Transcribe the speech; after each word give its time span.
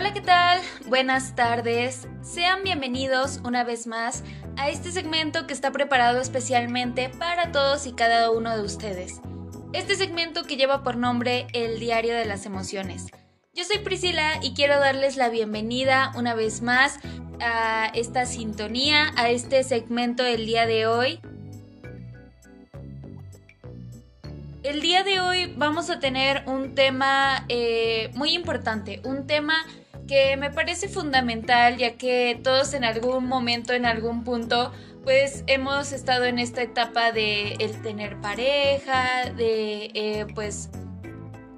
Hola, 0.00 0.14
¿qué 0.14 0.22
tal? 0.22 0.62
Buenas 0.86 1.36
tardes. 1.36 2.08
Sean 2.22 2.62
bienvenidos 2.64 3.38
una 3.44 3.64
vez 3.64 3.86
más 3.86 4.24
a 4.56 4.70
este 4.70 4.92
segmento 4.92 5.46
que 5.46 5.52
está 5.52 5.72
preparado 5.72 6.22
especialmente 6.22 7.10
para 7.10 7.52
todos 7.52 7.86
y 7.86 7.92
cada 7.92 8.30
uno 8.30 8.56
de 8.56 8.62
ustedes. 8.62 9.20
Este 9.74 9.96
segmento 9.96 10.44
que 10.44 10.56
lleva 10.56 10.82
por 10.82 10.96
nombre 10.96 11.48
El 11.52 11.78
Diario 11.78 12.14
de 12.14 12.24
las 12.24 12.46
Emociones. 12.46 13.08
Yo 13.52 13.62
soy 13.64 13.80
Priscila 13.80 14.40
y 14.40 14.54
quiero 14.54 14.80
darles 14.80 15.18
la 15.18 15.28
bienvenida 15.28 16.12
una 16.16 16.32
vez 16.32 16.62
más 16.62 16.98
a 17.38 17.90
esta 17.92 18.24
sintonía, 18.24 19.12
a 19.16 19.28
este 19.28 19.62
segmento 19.64 20.22
del 20.22 20.46
día 20.46 20.64
de 20.64 20.86
hoy. 20.86 21.20
El 24.62 24.80
día 24.80 25.04
de 25.04 25.20
hoy 25.20 25.54
vamos 25.58 25.90
a 25.90 26.00
tener 26.00 26.44
un 26.46 26.74
tema 26.74 27.44
eh, 27.48 28.10
muy 28.14 28.32
importante, 28.34 29.02
un 29.04 29.26
tema 29.26 29.54
que 30.10 30.36
me 30.36 30.50
parece 30.50 30.88
fundamental 30.88 31.76
ya 31.76 31.92
que 31.92 32.40
todos 32.42 32.74
en 32.74 32.82
algún 32.82 33.28
momento, 33.28 33.74
en 33.74 33.86
algún 33.86 34.24
punto, 34.24 34.72
pues 35.04 35.44
hemos 35.46 35.92
estado 35.92 36.24
en 36.24 36.40
esta 36.40 36.62
etapa 36.62 37.12
de 37.12 37.52
el 37.60 37.80
tener 37.80 38.20
pareja, 38.20 39.30
de 39.36 39.92
eh, 39.94 40.26
pues 40.34 40.68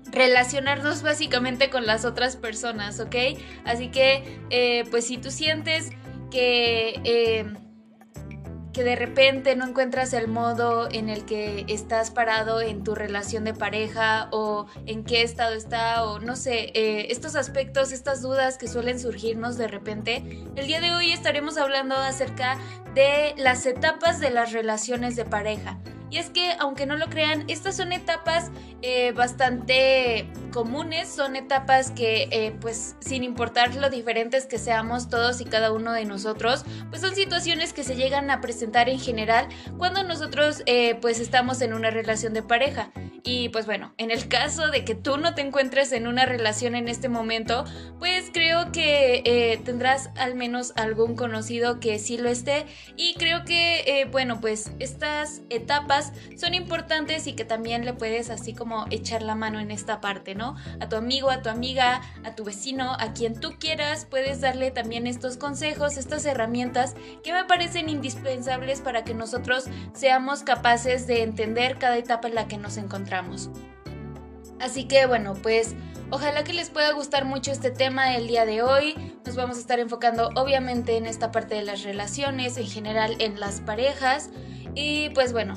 relacionarnos 0.05 1.03
básicamente 1.03 1.71
con 1.71 1.87
las 1.87 2.05
otras 2.05 2.37
personas, 2.37 3.01
¿ok? 3.01 3.17
Así 3.65 3.89
que 3.89 4.39
eh, 4.51 4.85
pues 4.91 5.07
si 5.07 5.17
tú 5.17 5.31
sientes 5.31 5.89
que 6.31 7.01
que 8.73 8.85
de 8.85 8.97
repente 8.97 9.55
no 9.57 9.67
encuentras 9.67 10.13
el 10.13 10.29
modo 10.29 10.89
en 10.91 11.09
el 11.09 11.25
que 11.25 11.65
estás 11.69 12.11
parado 12.11 12.61
en 12.61 12.85
tu 12.85 12.95
relación 12.95 13.45
de 13.45 13.55
pareja 13.55 14.29
o 14.33 14.67
en 14.87 15.05
qué 15.05 15.23
estado 15.23 15.55
está 15.55 16.05
o 16.05 16.19
no 16.19 16.37
sé, 16.37 16.71
eh, 16.75 17.07
estos 17.11 17.37
aspectos, 17.37 17.93
estas 17.93 18.23
dudas 18.23 18.59
que 18.59 18.69
suelen 18.69 18.99
surgirnos 18.99 19.57
de 19.57 19.69
repente, 19.69 20.45
el 20.57 20.67
día 20.67 20.81
de 20.81 20.93
hoy 20.93 21.13
estaremos 21.13 21.57
hablando 21.57 21.95
acerca 21.97 22.59
de 22.95 23.35
las 23.37 23.67
etapas 23.67 24.21
de 24.21 24.31
las 24.31 24.53
relaciones 24.53 25.17
de 25.17 25.25
pareja. 25.25 25.79
Y 26.13 26.19
es 26.19 26.29
que, 26.29 26.55
aunque 26.59 26.85
no 26.85 26.97
lo 26.97 27.07
crean, 27.07 27.45
estas 27.49 27.77
son 27.77 27.91
etapas 27.91 28.51
eh, 28.83 29.13
bastante 29.13 30.31
comunes, 30.53 31.09
son 31.09 31.37
etapas 31.37 31.91
que, 31.91 32.29
eh, 32.31 32.55
pues, 32.61 32.97
sin 33.01 33.25
importar 33.25 33.75
lo 33.77 33.89
diferentes 33.89 34.45
que 34.45 34.59
seamos 34.59 35.09
todos 35.09 35.41
y 35.41 35.47
cada 35.47 35.73
uno 35.73 35.91
de 35.95 36.05
nosotros, 36.05 36.67
pues 36.91 37.01
son 37.01 37.15
situaciones 37.15 37.73
que 37.73 37.83
se 37.83 37.97
llegan 37.97 38.31
a 38.31 38.43
presentar 38.43 38.91
en 38.91 39.01
general 39.01 39.49
cuando 39.79 40.03
nosotros, 40.03 40.63
eh, 40.67 40.97
pues, 40.97 41.19
estamos 41.19 41.63
en 41.63 41.73
una 41.73 41.91
relación 41.91 42.35
de 42.35 42.43
pareja. 42.43 42.91
Y 43.25 43.51
pues 43.51 43.67
bueno, 43.67 43.95
en 43.99 44.11
el 44.11 44.27
caso 44.27 44.73
de 44.73 44.85
que 44.85 44.97
tú 44.97 45.17
no 45.17 45.37
te 45.37 45.43
encuentres 45.43 45.93
en 45.93 46.09
una 46.09 46.27
relación 46.27 46.75
en 46.75 46.89
este 46.89 47.09
momento, 47.09 47.65
pues 48.01 48.31
creo 48.33 48.73
que 48.73 49.63
tendrás 49.65 50.11
al 50.17 50.35
menos 50.35 50.73
algún 50.75 51.15
conocido 51.15 51.79
que 51.79 52.01
sí 52.01 52.19
lo 52.19 52.29
esté. 52.29 52.67
Y 52.97 53.15
creo 53.15 53.45
que, 53.45 54.09
bueno, 54.11 54.41
pues 54.41 54.73
estas 54.81 55.43
etapas 55.51 56.02
son 56.37 56.55
importantes 56.55 57.27
y 57.27 57.35
que 57.35 57.45
también 57.45 57.85
le 57.85 57.93
puedes 57.93 58.31
así 58.31 58.55
como 58.55 58.87
echar 58.91 59.23
la 59.23 59.35
mano 59.35 59.61
en 59.61 59.71
esta 59.71 60.01
parte, 60.01 60.35
¿no? 60.35 60.57
A 60.81 60.89
tu 60.89 60.97
amigo, 60.97 61.31
a 61.31 61.43
tu 61.43 61.49
amiga, 61.49 62.01
a 62.25 62.35
tu 62.35 62.45
vecino, 62.45 62.95
a 62.99 63.13
quien 63.13 63.39
tú 63.39 63.55
quieras, 63.59 64.07
puedes 64.07 64.41
darle 64.41 64.71
también 64.71 65.07
estos 65.07 65.37
consejos, 65.37 65.97
estas 65.97 66.25
herramientas 66.25 66.95
que 67.23 67.33
me 67.33 67.45
parecen 67.45 67.89
indispensables 67.89 68.81
para 68.81 69.05
que 69.05 69.15
nosotros 69.15 69.65
seamos 69.93 70.43
capaces 70.43 71.07
de 71.07 71.23
entender 71.23 71.79
cada 71.79 71.99
etapa 71.99 72.29
en 72.29 72.35
la 72.35 72.49
que 72.49 72.59
nos 72.59 72.77
encontramos. 72.77 73.51
Así 74.61 74.85
que 74.85 75.07
bueno, 75.07 75.35
pues 75.43 75.75
ojalá 76.11 76.45
que 76.45 76.53
les 76.53 76.71
pueda 76.71 76.93
gustar 76.93 77.25
mucho 77.25 77.51
este 77.51 77.71
tema 77.71 78.15
el 78.17 78.29
día 78.29 78.47
de 78.47 78.63
hoy. 78.63 78.95
Nos 79.27 79.35
vamos 79.35 79.57
a 79.57 79.61
estar 79.61 79.81
enfocando 79.81 80.31
obviamente 80.37 80.97
en 80.97 81.07
esta 81.07 81.33
parte 81.33 81.57
de 81.57 81.63
las 81.63 81.83
relaciones, 81.83 82.57
en 82.57 82.69
general 82.69 83.17
en 83.19 83.41
las 83.41 83.61
parejas. 83.61 84.31
Y 84.75 85.11
pues 85.11 85.33
bueno, 85.33 85.55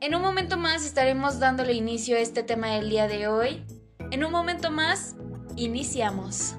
en 0.00 0.14
un 0.14 0.22
momento 0.22 0.56
más 0.56 0.84
estaremos 0.84 1.38
dándole 1.38 1.72
inicio 1.72 2.16
a 2.16 2.20
este 2.20 2.42
tema 2.42 2.68
del 2.68 2.90
día 2.90 3.08
de 3.08 3.28
hoy. 3.28 3.64
En 4.10 4.24
un 4.24 4.30
momento 4.30 4.70
más, 4.70 5.16
iniciamos. 5.56 6.56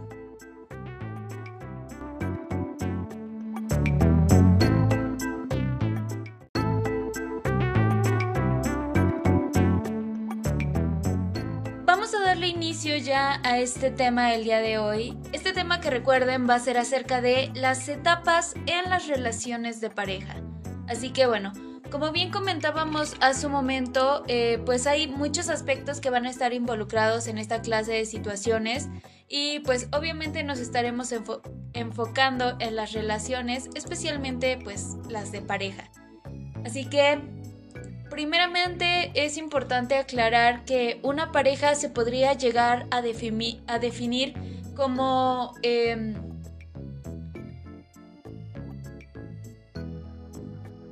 Vamos 11.85 12.13
a 12.13 12.19
darle 12.25 12.47
inicio 12.47 12.97
ya 12.97 13.39
a 13.43 13.59
este 13.59 13.91
tema 13.91 14.31
del 14.31 14.43
día 14.43 14.59
de 14.59 14.77
hoy. 14.77 15.17
Este 15.31 15.53
tema 15.53 15.79
que 15.79 15.89
recuerden 15.89 16.49
va 16.49 16.55
a 16.55 16.59
ser 16.59 16.77
acerca 16.77 17.21
de 17.21 17.51
las 17.53 17.87
etapas 17.87 18.55
en 18.65 18.89
las 18.89 19.07
relaciones 19.07 19.79
de 19.79 19.89
pareja. 19.89 20.35
Así 20.87 21.11
que 21.11 21.27
bueno, 21.27 21.53
como 21.89 22.11
bien 22.11 22.31
comentábamos 22.31 23.15
hace 23.19 23.45
un 23.45 23.51
momento, 23.51 24.23
eh, 24.27 24.61
pues 24.65 24.87
hay 24.87 25.07
muchos 25.07 25.49
aspectos 25.49 26.01
que 26.01 26.09
van 26.09 26.25
a 26.25 26.29
estar 26.29 26.53
involucrados 26.53 27.27
en 27.27 27.37
esta 27.37 27.61
clase 27.61 27.93
de 27.93 28.05
situaciones 28.05 28.87
y 29.27 29.59
pues 29.59 29.87
obviamente 29.91 30.43
nos 30.43 30.59
estaremos 30.59 31.13
enfocando 31.73 32.55
en 32.59 32.75
las 32.75 32.93
relaciones, 32.93 33.69
especialmente 33.75 34.57
pues 34.63 34.95
las 35.09 35.31
de 35.31 35.41
pareja. 35.41 35.89
Así 36.65 36.85
que 36.85 37.19
primeramente 38.09 39.11
es 39.13 39.37
importante 39.37 39.95
aclarar 39.95 40.65
que 40.65 40.99
una 41.03 41.31
pareja 41.31 41.75
se 41.75 41.89
podría 41.89 42.33
llegar 42.33 42.87
a, 42.91 43.01
definir 43.01 44.33
como... 44.75 45.53
Em, 45.63 46.26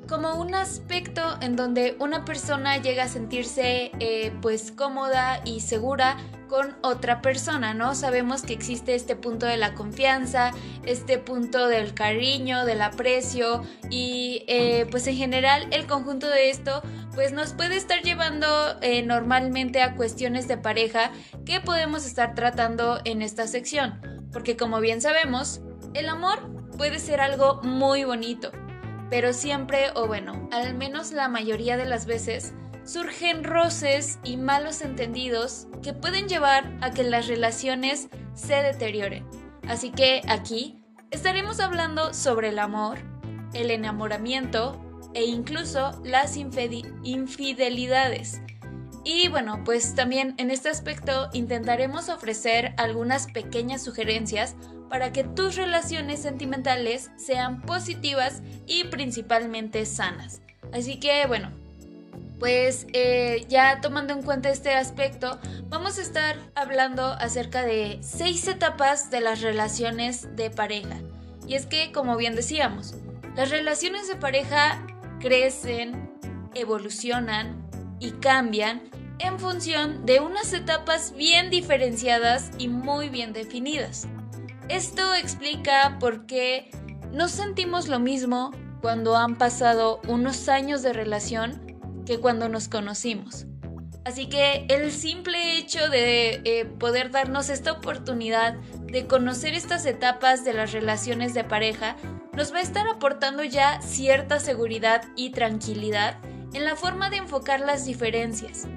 como 0.07 0.35
un 0.35 0.53
aspecto 0.55 1.21
en 1.41 1.55
donde 1.55 1.95
una 1.99 2.25
persona 2.25 2.77
llega 2.77 3.03
a 3.03 3.07
sentirse 3.07 3.91
eh, 3.99 4.31
pues 4.41 4.71
cómoda 4.71 5.41
y 5.45 5.61
segura 5.61 6.17
con 6.47 6.75
otra 6.81 7.21
persona, 7.21 7.73
¿no? 7.73 7.95
Sabemos 7.95 8.43
que 8.43 8.53
existe 8.53 8.93
este 8.93 9.15
punto 9.15 9.45
de 9.45 9.57
la 9.57 9.73
confianza, 9.73 10.51
este 10.85 11.17
punto 11.17 11.67
del 11.67 11.93
cariño, 11.93 12.65
del 12.65 12.81
aprecio 12.81 13.63
y 13.89 14.43
eh, 14.47 14.85
pues 14.91 15.07
en 15.07 15.15
general 15.15 15.67
el 15.71 15.87
conjunto 15.87 16.29
de 16.29 16.49
esto 16.49 16.83
pues 17.15 17.31
nos 17.31 17.53
puede 17.53 17.77
estar 17.77 18.01
llevando 18.01 18.47
eh, 18.81 19.01
normalmente 19.01 19.81
a 19.81 19.95
cuestiones 19.95 20.47
de 20.47 20.57
pareja 20.57 21.11
que 21.45 21.61
podemos 21.61 22.05
estar 22.05 22.35
tratando 22.35 22.99
en 23.05 23.21
esta 23.21 23.47
sección, 23.47 24.01
porque 24.31 24.57
como 24.57 24.81
bien 24.81 25.01
sabemos, 25.01 25.61
el 25.93 26.09
amor 26.09 26.39
puede 26.77 26.99
ser 26.99 27.21
algo 27.21 27.61
muy 27.63 28.03
bonito, 28.03 28.51
pero 29.09 29.33
siempre, 29.33 29.87
o 29.95 30.07
bueno, 30.07 30.49
al 30.51 30.73
menos 30.73 31.11
la 31.11 31.27
mayoría 31.27 31.77
de 31.77 31.85
las 31.85 32.05
veces, 32.05 32.53
surgen 32.83 33.43
roces 33.43 34.19
y 34.23 34.37
malos 34.37 34.81
entendidos 34.81 35.67
que 35.81 35.93
pueden 35.93 36.27
llevar 36.27 36.77
a 36.81 36.91
que 36.91 37.03
las 37.03 37.27
relaciones 37.27 38.09
se 38.33 38.55
deterioren. 38.55 39.25
Así 39.67 39.91
que 39.91 40.21
aquí 40.27 40.83
estaremos 41.11 41.59
hablando 41.59 42.13
sobre 42.13 42.49
el 42.49 42.59
amor, 42.59 42.99
el 43.53 43.71
enamoramiento 43.71 44.81
e 45.13 45.25
incluso 45.25 46.01
las 46.03 46.37
infidelidades. 46.37 48.41
Y 49.03 49.29
bueno, 49.29 49.63
pues 49.63 49.95
también 49.95 50.35
en 50.37 50.51
este 50.51 50.69
aspecto 50.69 51.29
intentaremos 51.31 52.09
ofrecer 52.09 52.73
algunas 52.77 53.27
pequeñas 53.27 53.83
sugerencias 53.83 54.55
para 54.95 55.11
que 55.11 55.25
tus 55.25 55.57
relaciones 55.57 56.21
sentimentales 56.21 57.11
sean 57.17 57.61
positivas 57.61 58.41
y 58.65 58.85
principalmente 58.85 59.85
sanas. 59.85 60.39
Así 60.71 61.01
que 61.01 61.27
bueno, 61.27 61.51
pues 62.39 62.87
eh, 62.93 63.45
ya 63.49 63.81
tomando 63.81 64.13
en 64.13 64.21
cuenta 64.21 64.47
este 64.51 64.73
aspecto, 64.73 65.37
vamos 65.67 65.99
a 65.99 66.01
estar 66.01 66.37
hablando 66.55 67.07
acerca 67.07 67.63
de 67.63 67.99
seis 68.03 68.47
etapas 68.47 69.11
de 69.11 69.19
las 69.19 69.41
relaciones 69.41 70.33
de 70.37 70.49
pareja. 70.49 70.95
Y 71.45 71.55
es 71.55 71.65
que, 71.65 71.91
como 71.91 72.15
bien 72.15 72.33
decíamos, 72.33 72.95
las 73.35 73.49
relaciones 73.49 74.07
de 74.07 74.15
pareja 74.15 74.81
crecen, 75.19 76.09
evolucionan 76.53 77.67
y 77.99 78.11
cambian 78.11 78.83
en 79.19 79.39
función 79.39 80.05
de 80.05 80.21
unas 80.21 80.53
etapas 80.53 81.13
bien 81.17 81.49
diferenciadas 81.49 82.49
y 82.57 82.69
muy 82.69 83.09
bien 83.09 83.33
definidas. 83.33 84.07
Esto 84.69 85.13
explica 85.13 85.97
por 85.99 86.25
qué 86.25 86.71
no 87.11 87.27
sentimos 87.27 87.87
lo 87.87 87.99
mismo 87.99 88.51
cuando 88.81 89.15
han 89.15 89.37
pasado 89.37 90.01
unos 90.07 90.49
años 90.49 90.81
de 90.81 90.91
relación 90.91 91.77
que 92.05 92.19
cuando 92.19 92.49
nos 92.49 92.67
conocimos. 92.67 93.45
Así 94.05 94.27
que 94.27 94.65
el 94.69 94.91
simple 94.91 95.57
hecho 95.57 95.89
de 95.89 96.41
eh, 96.45 96.65
poder 96.65 97.11
darnos 97.11 97.49
esta 97.49 97.73
oportunidad 97.73 98.55
de 98.85 99.07
conocer 99.07 99.53
estas 99.53 99.85
etapas 99.85 100.43
de 100.43 100.53
las 100.53 100.71
relaciones 100.71 101.33
de 101.33 101.43
pareja 101.43 101.95
nos 102.33 102.51
va 102.51 102.57
a 102.57 102.61
estar 102.61 102.87
aportando 102.87 103.43
ya 103.43 103.81
cierta 103.81 104.39
seguridad 104.39 105.03
y 105.15 105.29
tranquilidad 105.31 106.19
en 106.53 106.65
la 106.65 106.75
forma 106.75 107.09
de 107.09 107.17
enfocar 107.17 107.59
las 107.59 107.85
diferencias, 107.85 108.67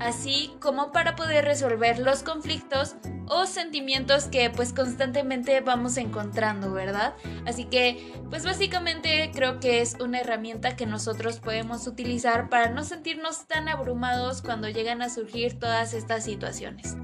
así 0.00 0.54
como 0.60 0.92
para 0.92 1.16
poder 1.16 1.44
resolver 1.44 1.98
los 1.98 2.22
conflictos 2.22 2.96
o 3.28 3.46
sentimientos 3.46 4.24
que 4.24 4.50
pues 4.50 4.72
constantemente 4.72 5.60
vamos 5.60 5.96
encontrando, 5.96 6.72
¿verdad? 6.72 7.14
Así 7.46 7.64
que 7.64 8.12
pues 8.30 8.44
básicamente 8.44 9.30
creo 9.34 9.58
que 9.58 9.80
es 9.80 9.96
una 10.00 10.20
herramienta 10.20 10.76
que 10.76 10.86
nosotros 10.86 11.40
podemos 11.40 11.86
utilizar 11.86 12.48
para 12.48 12.70
no 12.70 12.84
sentirnos 12.84 13.46
tan 13.46 13.68
abrumados 13.68 14.42
cuando 14.42 14.68
llegan 14.68 15.02
a 15.02 15.10
surgir 15.10 15.58
todas 15.58 15.94
estas 15.94 16.24
situaciones. 16.24 16.96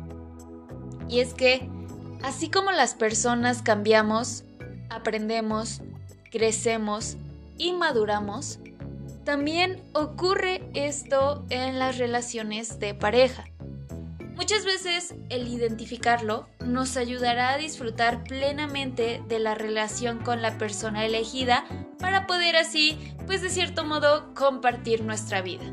Y 1.08 1.20
es 1.20 1.34
que 1.34 1.68
así 2.22 2.48
como 2.48 2.70
las 2.70 2.94
personas 2.94 3.62
cambiamos, 3.62 4.44
aprendemos, 4.90 5.82
crecemos 6.30 7.16
y 7.58 7.72
maduramos, 7.72 8.58
también 9.24 9.82
ocurre 9.92 10.62
esto 10.74 11.44
en 11.50 11.78
las 11.78 11.98
relaciones 11.98 12.78
de 12.78 12.94
pareja. 12.94 13.44
Muchas 14.34 14.64
veces 14.64 15.14
el 15.28 15.46
identificarlo 15.46 16.48
nos 16.64 16.96
ayudará 16.96 17.50
a 17.50 17.58
disfrutar 17.58 18.24
plenamente 18.24 19.22
de 19.28 19.38
la 19.38 19.54
relación 19.54 20.18
con 20.18 20.42
la 20.42 20.58
persona 20.58 21.04
elegida 21.04 21.64
para 21.98 22.26
poder 22.26 22.56
así, 22.56 22.98
pues 23.26 23.42
de 23.42 23.50
cierto 23.50 23.84
modo, 23.84 24.34
compartir 24.34 25.04
nuestra 25.04 25.42
vida. 25.42 25.64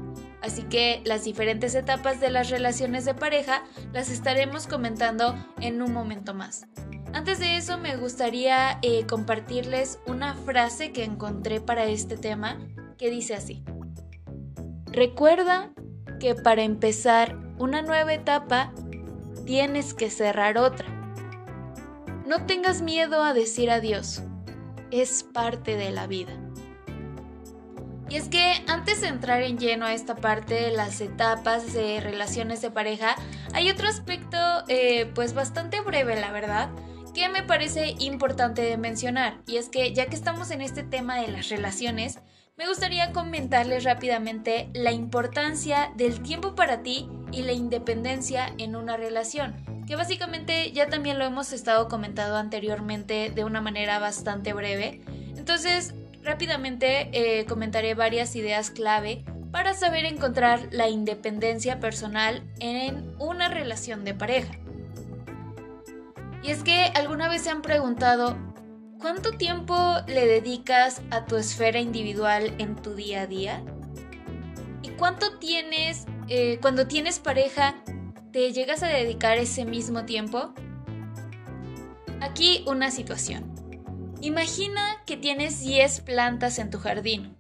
Así 0.42 0.64
que 0.64 1.02
las 1.06 1.24
diferentes 1.24 1.74
etapas 1.74 2.20
de 2.20 2.30
las 2.30 2.50
relaciones 2.50 3.06
de 3.06 3.14
pareja 3.14 3.64
las 3.92 4.10
estaremos 4.10 4.68
comentando 4.68 5.36
en 5.60 5.82
un 5.82 5.92
momento 5.92 6.34
más. 6.34 6.68
Antes 7.14 7.40
de 7.40 7.58
eso 7.58 7.78
me 7.78 7.98
gustaría 7.98 8.78
eh, 8.82 9.06
compartirles 9.08 10.00
una 10.06 10.36
frase 10.36 10.92
que 10.92 11.04
encontré 11.04 11.60
para 11.60 11.86
este 11.86 12.18
tema 12.18 12.60
que 13.00 13.10
dice 13.10 13.34
así. 13.34 13.64
Recuerda 14.92 15.72
que 16.20 16.36
para 16.36 16.62
empezar 16.64 17.36
una 17.58 17.82
nueva 17.82 18.14
etapa 18.14 18.74
tienes 19.46 19.96
que 19.96 20.12
cerrar 20.12 20.58
otra. 20.60 20.88
No 22.28 22.46
tengas 22.46 22.82
miedo 22.84 23.24
a 23.24 23.34
decir 23.34 23.72
adiós. 23.72 24.22
Es 24.92 25.24
parte 25.24 25.76
de 25.76 25.92
la 25.92 26.06
vida. 26.06 26.34
Y 28.10 28.18
es 28.18 28.28
que 28.28 28.64
antes 28.68 29.02
de 29.02 29.08
entrar 29.08 29.44
en 29.44 29.60
lleno 29.60 29.86
a 29.86 29.94
esta 29.94 30.16
parte 30.16 30.56
de 30.56 30.72
las 30.72 31.00
etapas 31.00 31.74
de 31.74 32.02
relaciones 32.02 32.60
de 32.62 32.72
pareja, 32.72 33.16
hay 33.54 33.70
otro 33.70 33.88
aspecto 33.88 34.38
eh, 34.68 35.10
pues 35.14 35.34
bastante 35.34 35.80
breve, 35.82 36.20
la 36.20 36.32
verdad, 36.32 36.72
que 37.14 37.30
me 37.30 37.44
parece 37.44 37.96
importante 38.00 38.76
mencionar. 38.78 39.42
Y 39.46 39.58
es 39.58 39.70
que 39.70 39.94
ya 39.94 40.08
que 40.08 40.16
estamos 40.16 40.50
en 40.50 40.62
este 40.62 40.82
tema 40.82 41.22
de 41.22 41.28
las 41.28 41.50
relaciones, 41.50 42.20
me 42.60 42.68
gustaría 42.68 43.14
comentarles 43.14 43.86
rápidamente 43.86 44.70
la 44.74 44.92
importancia 44.92 45.94
del 45.96 46.22
tiempo 46.22 46.56
para 46.56 46.84
ti 46.84 47.08
y 47.32 47.44
la 47.44 47.54
independencia 47.54 48.54
en 48.58 48.76
una 48.76 48.98
relación, 48.98 49.56
que 49.88 49.96
básicamente 49.96 50.74
ya 50.74 50.90
también 50.90 51.18
lo 51.18 51.24
hemos 51.24 51.54
estado 51.54 51.88
comentando 51.88 52.36
anteriormente 52.36 53.32
de 53.34 53.46
una 53.46 53.62
manera 53.62 53.98
bastante 54.00 54.52
breve. 54.52 55.00
Entonces, 55.38 55.94
rápidamente 56.22 57.10
eh, 57.14 57.46
comentaré 57.46 57.94
varias 57.94 58.36
ideas 58.36 58.72
clave 58.72 59.24
para 59.52 59.74
saber 59.74 60.04
encontrar 60.04 60.68
la 60.72 60.90
independencia 60.90 61.80
personal 61.80 62.44
en 62.60 63.16
una 63.20 63.48
relación 63.48 64.04
de 64.04 64.16
pareja. 64.16 64.54
Y 66.44 66.52
es 66.52 66.64
que 66.64 66.92
alguna 66.94 67.30
vez 67.30 67.44
se 67.44 67.52
han 67.52 67.62
preguntado, 67.62 68.38
¿Cuánto 69.00 69.32
tiempo 69.32 69.76
le 70.08 70.28
dedicas 70.28 71.02
a 71.10 71.26
tu 71.26 71.38
esfera 71.38 71.80
individual 71.80 72.54
en 72.58 72.76
tu 72.76 72.96
día 72.96 73.22
a 73.22 73.28
día? 73.28 73.64
¿Y 74.82 74.90
cuánto 74.90 75.40
tienes, 75.40 76.06
eh, 76.28 76.60
cuando 76.62 76.86
tienes 76.86 77.20
pareja, 77.20 77.82
te 78.34 78.52
llegas 78.52 78.84
a 78.84 78.88
dedicar 78.88 79.38
ese 79.38 79.64
mismo 79.64 80.04
tiempo? 80.04 80.54
Aquí 82.20 82.66
una 82.68 82.92
situación. 82.92 83.56
Imagina 84.20 84.98
que 85.06 85.16
tienes 85.16 85.62
10 85.62 86.02
plantas 86.02 86.60
en 86.60 86.70
tu 86.70 86.78
jardín 86.78 87.38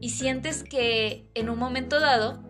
y 0.00 0.10
sientes 0.10 0.64
que 0.64 1.28
en 1.34 1.50
un 1.50 1.58
momento 1.58 2.00
dado, 2.00 2.42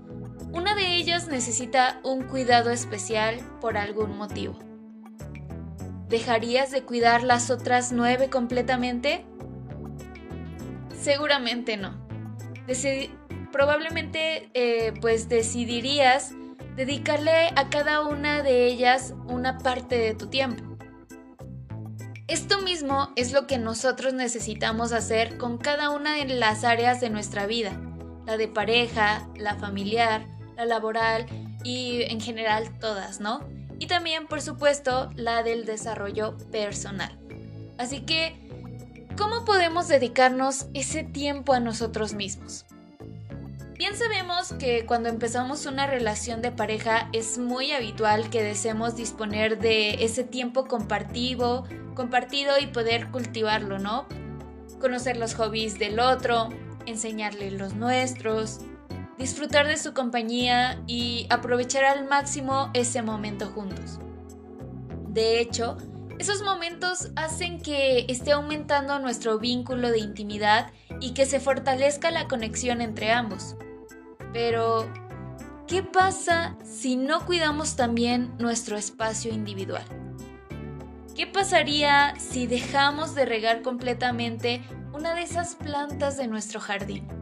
una 0.52 0.76
de 0.76 0.94
ellas 0.94 1.26
necesita 1.26 2.00
un 2.04 2.22
cuidado 2.28 2.70
especial 2.70 3.40
por 3.60 3.76
algún 3.76 4.16
motivo. 4.16 4.56
¿Dejarías 6.12 6.70
de 6.70 6.82
cuidar 6.82 7.22
las 7.22 7.48
otras 7.48 7.90
nueve 7.90 8.28
completamente? 8.28 9.24
Seguramente 11.00 11.78
no. 11.78 12.06
probablemente 13.50 14.50
eh, 14.52 14.92
pues 15.00 15.30
decidirías 15.30 16.32
dedicarle 16.76 17.48
a 17.56 17.70
cada 17.70 18.02
una 18.06 18.42
de 18.42 18.66
ellas 18.66 19.14
una 19.26 19.56
parte 19.56 19.96
de 19.96 20.12
tu 20.12 20.26
tiempo. 20.26 20.62
Esto 22.28 22.60
mismo 22.60 23.10
es 23.16 23.32
lo 23.32 23.46
que 23.46 23.56
nosotros 23.56 24.12
necesitamos 24.12 24.92
hacer 24.92 25.38
con 25.38 25.56
cada 25.56 25.88
una 25.88 26.16
de 26.16 26.26
las 26.26 26.62
áreas 26.64 27.00
de 27.00 27.08
nuestra 27.08 27.46
vida, 27.46 27.72
la 28.26 28.36
de 28.36 28.48
pareja, 28.48 29.26
la 29.34 29.54
familiar, 29.54 30.26
la 30.56 30.66
laboral 30.66 31.24
y 31.64 32.02
en 32.02 32.20
general 32.20 32.78
todas, 32.80 33.18
¿no? 33.18 33.61
Y 33.82 33.88
también, 33.88 34.28
por 34.28 34.40
supuesto, 34.40 35.10
la 35.16 35.42
del 35.42 35.64
desarrollo 35.64 36.36
personal. 36.52 37.18
Así 37.78 38.02
que, 38.02 38.36
¿cómo 39.18 39.44
podemos 39.44 39.88
dedicarnos 39.88 40.66
ese 40.72 41.02
tiempo 41.02 41.52
a 41.52 41.58
nosotros 41.58 42.14
mismos? 42.14 42.64
Bien 43.74 43.96
sabemos 43.96 44.52
que 44.52 44.86
cuando 44.86 45.08
empezamos 45.08 45.66
una 45.66 45.88
relación 45.88 46.42
de 46.42 46.52
pareja 46.52 47.08
es 47.12 47.38
muy 47.38 47.72
habitual 47.72 48.30
que 48.30 48.44
deseemos 48.44 48.94
disponer 48.94 49.58
de 49.58 50.04
ese 50.04 50.22
tiempo 50.22 50.68
compartido, 50.68 51.64
compartido 51.96 52.60
y 52.60 52.68
poder 52.68 53.10
cultivarlo, 53.10 53.80
¿no? 53.80 54.06
Conocer 54.80 55.16
los 55.16 55.34
hobbies 55.34 55.80
del 55.80 55.98
otro, 55.98 56.50
enseñarle 56.86 57.50
los 57.50 57.74
nuestros, 57.74 58.60
disfrutar 59.18 59.66
de 59.66 59.76
su 59.76 59.94
compañía 59.94 60.82
y 60.86 61.26
aprovechar 61.30 61.84
al 61.84 62.08
máximo 62.08 62.70
ese 62.74 63.02
momento 63.02 63.46
juntos. 63.46 63.98
De 65.08 65.40
hecho, 65.40 65.76
esos 66.18 66.42
momentos 66.42 67.10
hacen 67.16 67.60
que 67.60 68.06
esté 68.08 68.32
aumentando 68.32 68.98
nuestro 68.98 69.38
vínculo 69.38 69.90
de 69.90 69.98
intimidad 69.98 70.70
y 71.00 71.14
que 71.14 71.26
se 71.26 71.40
fortalezca 71.40 72.10
la 72.10 72.28
conexión 72.28 72.80
entre 72.80 73.12
ambos. 73.12 73.56
Pero, 74.32 74.90
¿qué 75.66 75.82
pasa 75.82 76.56
si 76.64 76.96
no 76.96 77.26
cuidamos 77.26 77.76
también 77.76 78.32
nuestro 78.38 78.76
espacio 78.76 79.32
individual? 79.32 79.84
¿Qué 81.14 81.26
pasaría 81.26 82.14
si 82.18 82.46
dejamos 82.46 83.14
de 83.14 83.26
regar 83.26 83.62
completamente 83.62 84.62
una 84.94 85.14
de 85.14 85.22
esas 85.22 85.56
plantas 85.56 86.16
de 86.16 86.26
nuestro 86.26 86.58
jardín? 86.60 87.21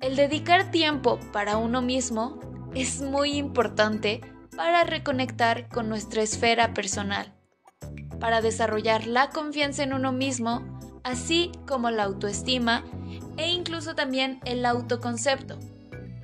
El 0.00 0.16
dedicar 0.16 0.70
tiempo 0.70 1.18
para 1.32 1.56
uno 1.56 1.80
mismo 1.80 2.40
es 2.74 3.00
muy 3.00 3.32
importante 3.36 4.20
para 4.56 4.84
reconectar 4.84 5.68
con 5.68 5.88
nuestra 5.88 6.22
esfera 6.22 6.74
personal, 6.74 7.32
para 8.20 8.40
desarrollar 8.40 9.06
la 9.06 9.30
confianza 9.30 9.82
en 9.82 9.92
uno 9.92 10.12
mismo, 10.12 10.62
así 11.02 11.52
como 11.66 11.90
la 11.90 12.04
autoestima 12.04 12.84
e 13.36 13.50
incluso 13.50 13.94
también 13.94 14.40
el 14.44 14.64
autoconcepto. 14.66 15.58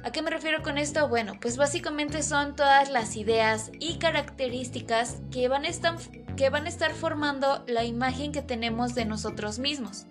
¿A 0.03 0.12
qué 0.12 0.23
me 0.23 0.31
refiero 0.31 0.62
con 0.62 0.79
esto? 0.79 1.09
Bueno, 1.09 1.35
pues 1.41 1.57
básicamente 1.57 2.23
son 2.23 2.57
todas 2.57 2.91
las 2.91 3.17
ideas 3.17 3.71
y 3.81 3.99
características 3.99 5.21
que 5.31 5.49
van 5.49 5.65
a 5.65 5.69
estar, 5.69 5.97
que 6.37 6.49
van 6.49 6.67
a 6.67 6.71
estar 6.71 6.93
formando 6.93 7.65
la 7.67 7.85
imagen 7.85 8.33
que 8.33 8.41
tenemos 8.41 8.95
de 8.95 9.05
nosotros 9.05 9.59
mismos. 9.59 10.07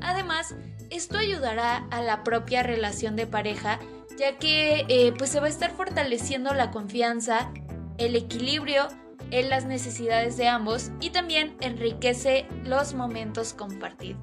Además, 0.00 0.54
esto 0.92 1.16
ayudará 1.16 1.86
a 1.90 2.02
la 2.02 2.22
propia 2.22 2.62
relación 2.62 3.16
de 3.16 3.26
pareja, 3.26 3.80
ya 4.18 4.36
que 4.36 4.84
eh, 4.88 5.12
pues 5.16 5.30
se 5.30 5.40
va 5.40 5.46
a 5.46 5.50
estar 5.50 5.70
fortaleciendo 5.70 6.52
la 6.52 6.70
confianza, 6.70 7.50
el 7.96 8.14
equilibrio 8.14 8.88
en 9.30 9.48
las 9.48 9.64
necesidades 9.64 10.36
de 10.36 10.48
ambos 10.48 10.90
y 11.00 11.10
también 11.10 11.56
enriquece 11.60 12.46
los 12.64 12.92
momentos 12.92 13.54
compartidos. 13.54 14.20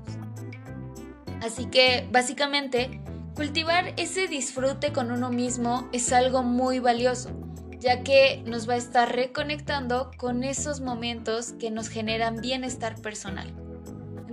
Así 1.42 1.66
que 1.66 2.08
básicamente, 2.12 3.02
cultivar 3.34 3.94
ese 3.98 4.28
disfrute 4.28 4.94
con 4.94 5.12
uno 5.12 5.32
mismo 5.32 5.90
es 5.92 6.14
algo 6.14 6.44
muy 6.44 6.78
valioso, 6.78 7.32
ya 7.80 8.04
que 8.04 8.44
nos 8.46 8.70
va 8.70 8.74
a 8.74 8.78
estar 8.78 9.16
reconectando 9.16 10.12
con 10.18 10.44
esos 10.44 10.82
momentos 10.82 11.54
que 11.54 11.72
nos 11.72 11.88
generan 11.88 12.42
bienestar 12.42 13.02
personal. 13.02 13.69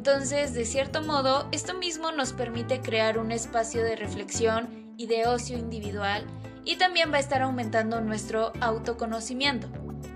Entonces, 0.09 0.55
de 0.55 0.65
cierto 0.65 1.03
modo, 1.03 1.49
esto 1.51 1.75
mismo 1.75 2.13
nos 2.13 2.33
permite 2.33 2.81
crear 2.81 3.19
un 3.19 3.33
espacio 3.33 3.83
de 3.83 3.97
reflexión 3.97 4.95
y 4.97 5.09
de 5.09 5.27
ocio 5.27 5.59
individual 5.59 6.25
y 6.65 6.77
también 6.77 7.11
va 7.13 7.17
a 7.17 7.21
estar 7.21 7.43
aumentando 7.43 8.01
nuestro 8.01 8.53
autoconocimiento, 8.61 9.67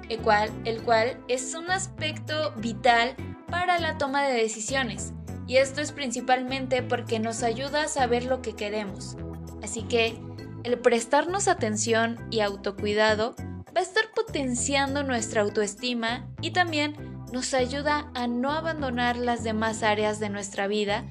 el 0.09 0.21
cual, 0.21 0.53
el 0.65 0.81
cual 0.83 1.19
es 1.27 1.57
un 1.57 1.73
aspecto 1.73 2.53
vital 2.59 3.17
para 3.49 3.81
la 3.81 3.99
toma 3.99 4.23
de 4.23 4.41
decisiones. 4.41 5.13
Y 5.49 5.57
esto 5.57 5.81
es 5.81 5.91
principalmente 5.91 6.85
porque 6.85 7.19
nos 7.19 7.43
ayuda 7.43 7.83
a 7.83 7.89
saber 7.89 8.27
lo 8.27 8.43
que 8.43 8.55
queremos. 8.55 9.17
Así 9.61 9.83
que 9.83 10.17
el 10.63 10.79
prestarnos 10.79 11.49
atención 11.49 12.29
y 12.31 12.43
autocuidado 12.43 13.35
va 13.77 13.81
a 13.81 13.83
estar 13.83 14.05
potenciando 14.15 15.03
nuestra 15.03 15.43
autoestima 15.43 16.29
y 16.41 16.53
también 16.53 17.10
nos 17.33 17.55
ayuda 17.55 18.11
a 18.15 18.27
no 18.27 18.53
abandonar 18.53 19.17
las 19.17 19.45
demás 19.45 19.83
áreas 19.83 20.21
de 20.21 20.31
nuestra 20.31 20.67
vida 20.67 21.05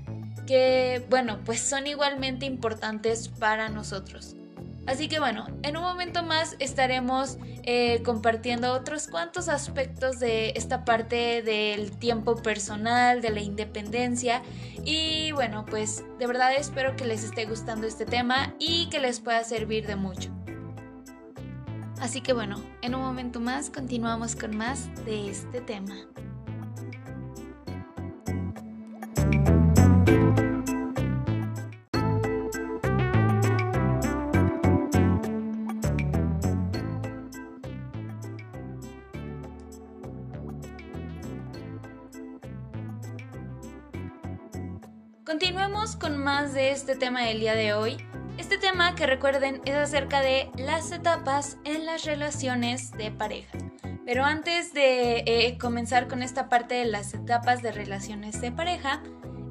que, 0.46 1.06
bueno, 1.10 1.40
pues 1.46 1.60
son 1.60 1.86
igualmente 1.88 2.46
importantes 2.46 3.28
para 3.28 3.70
nosotros. 3.70 4.36
Así 4.88 5.08
que 5.08 5.20
bueno, 5.20 5.46
en 5.62 5.78
un 5.78 5.84
momento 5.84 6.24
más 6.24 6.56
estaremos 6.58 7.38
eh, 7.62 8.02
compartiendo 8.04 8.74
otros 8.74 9.08
cuantos 9.08 9.48
aspectos 9.48 10.20
de 10.20 10.54
esta 10.56 10.84
parte 10.84 11.44
del 11.44 11.92
tiempo 11.92 12.36
personal, 12.38 13.22
de 13.22 13.30
la 13.30 13.42
independencia. 13.42 14.42
Y 14.84 15.32
bueno, 15.34 15.68
pues 15.70 16.04
de 16.18 16.26
verdad 16.26 16.54
espero 16.58 16.96
que 16.96 17.06
les 17.06 17.24
esté 17.24 17.46
gustando 17.46 17.86
este 17.86 18.08
tema 18.08 18.56
y 18.58 18.90
que 18.90 19.00
les 19.00 19.20
pueda 19.20 19.44
servir 19.44 19.86
de 19.86 19.96
mucho. 19.96 20.32
Así 22.02 22.22
que 22.22 22.34
bueno, 22.34 22.64
en 22.82 22.96
un 22.96 23.02
momento 23.02 23.40
más 23.40 23.70
continuamos 23.70 24.36
con 24.36 24.56
más 24.56 24.90
de 25.06 25.30
este 25.30 25.62
tema. 25.62 25.96
Continuemos 45.26 45.96
con 45.96 46.18
más 46.18 46.54
de 46.54 46.72
este 46.72 46.96
tema 46.96 47.22
del 47.22 47.40
día 47.40 47.54
de 47.54 47.74
hoy. 47.74 48.09
Tema 48.70 48.94
que 48.94 49.08
recuerden 49.08 49.64
es 49.66 49.74
acerca 49.74 50.22
de 50.22 50.52
las 50.56 50.92
etapas 50.92 51.58
en 51.64 51.88
las 51.88 52.06
relaciones 52.06 52.92
de 52.92 53.10
pareja. 53.10 53.58
Pero 54.06 54.24
antes 54.24 54.76
de 54.76 55.24
eh, 55.26 55.58
comenzar 55.58 56.08
con 56.08 56.22
esta 56.22 56.50
parte 56.50 56.76
de 56.76 56.86
las 56.86 57.16
etapas 57.16 57.64
de 57.64 57.72
relaciones 57.72 58.40
de 58.42 58.52
pareja, 58.52 59.02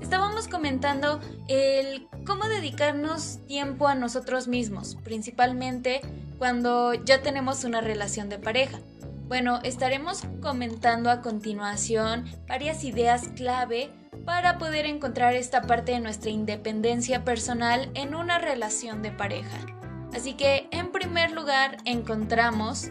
estábamos 0.01 0.47
comentando 0.47 1.19
el 1.49 2.07
cómo 2.25 2.45
dedicarnos 2.45 3.45
tiempo 3.49 3.89
a 3.89 3.97
nosotros 3.97 4.47
mismos, 4.47 4.95
principalmente 5.03 6.01
cuando 6.39 6.95
ya 6.95 7.21
tenemos 7.21 7.65
una 7.65 7.81
relación 7.81 8.29
de 8.29 8.39
pareja. 8.39 8.79
Bueno, 9.27 9.59
estaremos 9.65 10.23
comentando 10.41 11.11
a 11.11 11.23
continuación 11.23 12.25
varias 12.47 12.85
ideas 12.85 13.31
clave 13.35 13.91
para 14.29 14.59
poder 14.59 14.85
encontrar 14.85 15.35
esta 15.35 15.63
parte 15.63 15.93
de 15.93 16.01
nuestra 16.01 16.29
independencia 16.31 17.25
personal 17.25 17.91
en 17.95 18.15
una 18.15 18.39
relación 18.39 19.01
de 19.01 19.11
pareja. 19.11 19.57
Así 20.15 20.35
que 20.35 20.69
en 20.71 20.93
primer 20.93 21.31
lugar 21.31 21.79
encontramos 21.87 22.91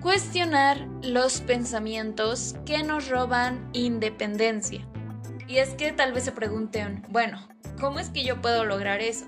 cuestionar 0.00 0.78
los 1.02 1.42
pensamientos 1.42 2.54
que 2.64 2.82
nos 2.82 3.10
roban 3.10 3.68
independencia. 3.74 4.88
Y 5.46 5.58
es 5.58 5.74
que 5.74 5.92
tal 5.92 6.14
vez 6.14 6.24
se 6.24 6.32
pregunten, 6.32 7.04
bueno, 7.10 7.46
¿cómo 7.78 7.98
es 7.98 8.08
que 8.08 8.24
yo 8.24 8.40
puedo 8.40 8.64
lograr 8.64 9.02
eso? 9.02 9.26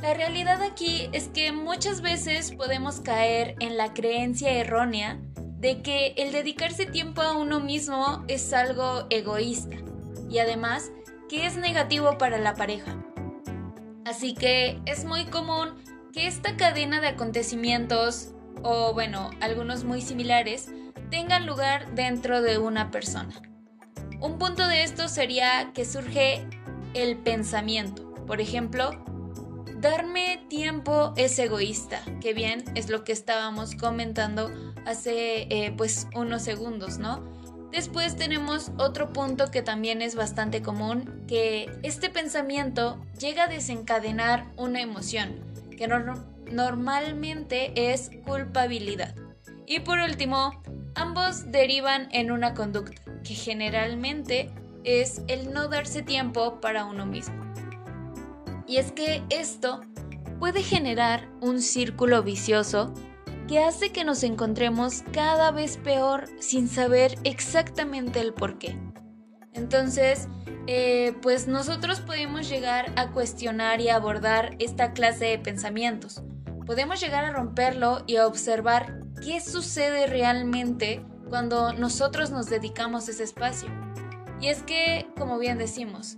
La 0.00 0.14
realidad 0.14 0.62
aquí 0.62 1.10
es 1.12 1.28
que 1.28 1.52
muchas 1.52 2.00
veces 2.00 2.52
podemos 2.52 3.02
caer 3.02 3.54
en 3.60 3.76
la 3.76 3.92
creencia 3.92 4.50
errónea 4.50 5.20
de 5.58 5.82
que 5.82 6.14
el 6.16 6.32
dedicarse 6.32 6.86
tiempo 6.86 7.20
a 7.20 7.36
uno 7.36 7.60
mismo 7.60 8.24
es 8.28 8.54
algo 8.54 9.04
egoísta 9.10 9.76
y 10.32 10.38
además 10.38 10.90
que 11.28 11.46
es 11.46 11.56
negativo 11.56 12.16
para 12.18 12.38
la 12.38 12.54
pareja. 12.54 12.96
Así 14.04 14.34
que 14.34 14.80
es 14.86 15.04
muy 15.04 15.26
común 15.26 15.74
que 16.12 16.26
esta 16.26 16.56
cadena 16.56 17.00
de 17.00 17.08
acontecimientos, 17.08 18.30
o 18.62 18.92
bueno, 18.94 19.30
algunos 19.40 19.84
muy 19.84 20.00
similares, 20.00 20.70
tengan 21.10 21.46
lugar 21.46 21.94
dentro 21.94 22.40
de 22.40 22.58
una 22.58 22.90
persona. 22.90 23.34
Un 24.20 24.38
punto 24.38 24.66
de 24.66 24.82
esto 24.82 25.08
sería 25.08 25.72
que 25.74 25.84
surge 25.84 26.46
el 26.94 27.18
pensamiento. 27.18 28.14
Por 28.26 28.40
ejemplo, 28.40 28.90
darme 29.78 30.44
tiempo 30.48 31.12
es 31.16 31.38
egoísta, 31.38 32.00
que 32.20 32.32
bien 32.32 32.64
es 32.74 32.88
lo 32.88 33.04
que 33.04 33.12
estábamos 33.12 33.74
comentando 33.74 34.50
hace 34.86 35.42
eh, 35.50 35.74
pues 35.76 36.08
unos 36.14 36.42
segundos, 36.42 36.98
¿no? 36.98 37.22
Después 37.72 38.16
tenemos 38.16 38.70
otro 38.76 39.14
punto 39.14 39.50
que 39.50 39.62
también 39.62 40.02
es 40.02 40.14
bastante 40.14 40.60
común, 40.60 41.24
que 41.26 41.70
este 41.82 42.10
pensamiento 42.10 43.02
llega 43.18 43.44
a 43.44 43.48
desencadenar 43.48 44.44
una 44.58 44.82
emoción, 44.82 45.40
que 45.78 45.88
normalmente 46.50 47.72
es 47.92 48.10
culpabilidad. 48.26 49.14
Y 49.66 49.80
por 49.80 50.00
último, 50.00 50.62
ambos 50.94 51.50
derivan 51.50 52.08
en 52.12 52.30
una 52.30 52.52
conducta, 52.52 53.00
que 53.24 53.34
generalmente 53.34 54.50
es 54.84 55.22
el 55.26 55.54
no 55.54 55.68
darse 55.68 56.02
tiempo 56.02 56.60
para 56.60 56.84
uno 56.84 57.06
mismo. 57.06 57.42
Y 58.66 58.76
es 58.76 58.92
que 58.92 59.22
esto 59.30 59.80
puede 60.38 60.62
generar 60.62 61.26
un 61.40 61.62
círculo 61.62 62.22
vicioso 62.22 62.92
que 63.52 63.58
hace 63.58 63.92
que 63.92 64.02
nos 64.02 64.22
encontremos 64.22 65.04
cada 65.12 65.50
vez 65.50 65.76
peor 65.76 66.24
sin 66.40 66.68
saber 66.68 67.18
exactamente 67.22 68.18
el 68.18 68.32
por 68.32 68.56
qué. 68.56 68.78
Entonces, 69.52 70.26
eh, 70.66 71.14
pues 71.20 71.48
nosotros 71.48 72.00
podemos 72.00 72.48
llegar 72.48 72.90
a 72.96 73.10
cuestionar 73.10 73.82
y 73.82 73.90
abordar 73.90 74.56
esta 74.58 74.94
clase 74.94 75.26
de 75.26 75.38
pensamientos. 75.38 76.22
Podemos 76.64 76.98
llegar 76.98 77.26
a 77.26 77.32
romperlo 77.32 78.04
y 78.06 78.16
a 78.16 78.26
observar 78.26 79.00
qué 79.22 79.38
sucede 79.42 80.06
realmente 80.06 81.04
cuando 81.28 81.74
nosotros 81.74 82.30
nos 82.30 82.46
dedicamos 82.46 83.06
ese 83.10 83.24
espacio. 83.24 83.68
Y 84.40 84.48
es 84.48 84.62
que, 84.62 85.08
como 85.18 85.38
bien 85.38 85.58
decimos, 85.58 86.16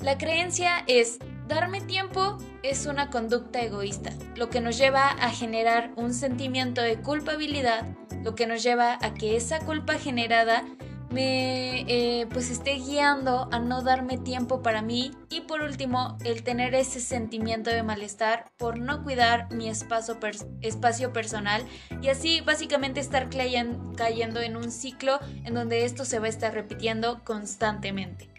la 0.00 0.16
creencia 0.16 0.84
es 0.86 1.18
Darme 1.48 1.80
tiempo 1.80 2.38
es 2.64 2.86
una 2.86 3.08
conducta 3.08 3.60
egoísta, 3.60 4.10
lo 4.34 4.50
que 4.50 4.60
nos 4.60 4.76
lleva 4.76 5.10
a 5.10 5.30
generar 5.30 5.92
un 5.94 6.12
sentimiento 6.12 6.82
de 6.82 7.00
culpabilidad, 7.00 7.86
lo 8.24 8.34
que 8.34 8.48
nos 8.48 8.64
lleva 8.64 8.98
a 9.00 9.14
que 9.14 9.36
esa 9.36 9.60
culpa 9.60 9.94
generada 9.94 10.64
me 11.08 11.82
eh, 11.82 12.26
pues 12.32 12.50
esté 12.50 12.74
guiando 12.74 13.48
a 13.52 13.60
no 13.60 13.82
darme 13.82 14.18
tiempo 14.18 14.60
para 14.60 14.82
mí 14.82 15.12
y 15.30 15.42
por 15.42 15.62
último 15.62 16.18
el 16.24 16.42
tener 16.42 16.74
ese 16.74 16.98
sentimiento 17.00 17.70
de 17.70 17.84
malestar 17.84 18.50
por 18.56 18.78
no 18.78 19.04
cuidar 19.04 19.52
mi 19.54 19.68
espacio, 19.68 20.18
espacio 20.62 21.12
personal 21.12 21.64
y 22.02 22.08
así 22.08 22.40
básicamente 22.40 22.98
estar 22.98 23.28
cayendo 23.30 24.40
en 24.40 24.56
un 24.56 24.72
ciclo 24.72 25.20
en 25.44 25.54
donde 25.54 25.84
esto 25.84 26.04
se 26.04 26.18
va 26.18 26.26
a 26.26 26.30
estar 26.30 26.52
repitiendo 26.52 27.22
constantemente. 27.22 28.35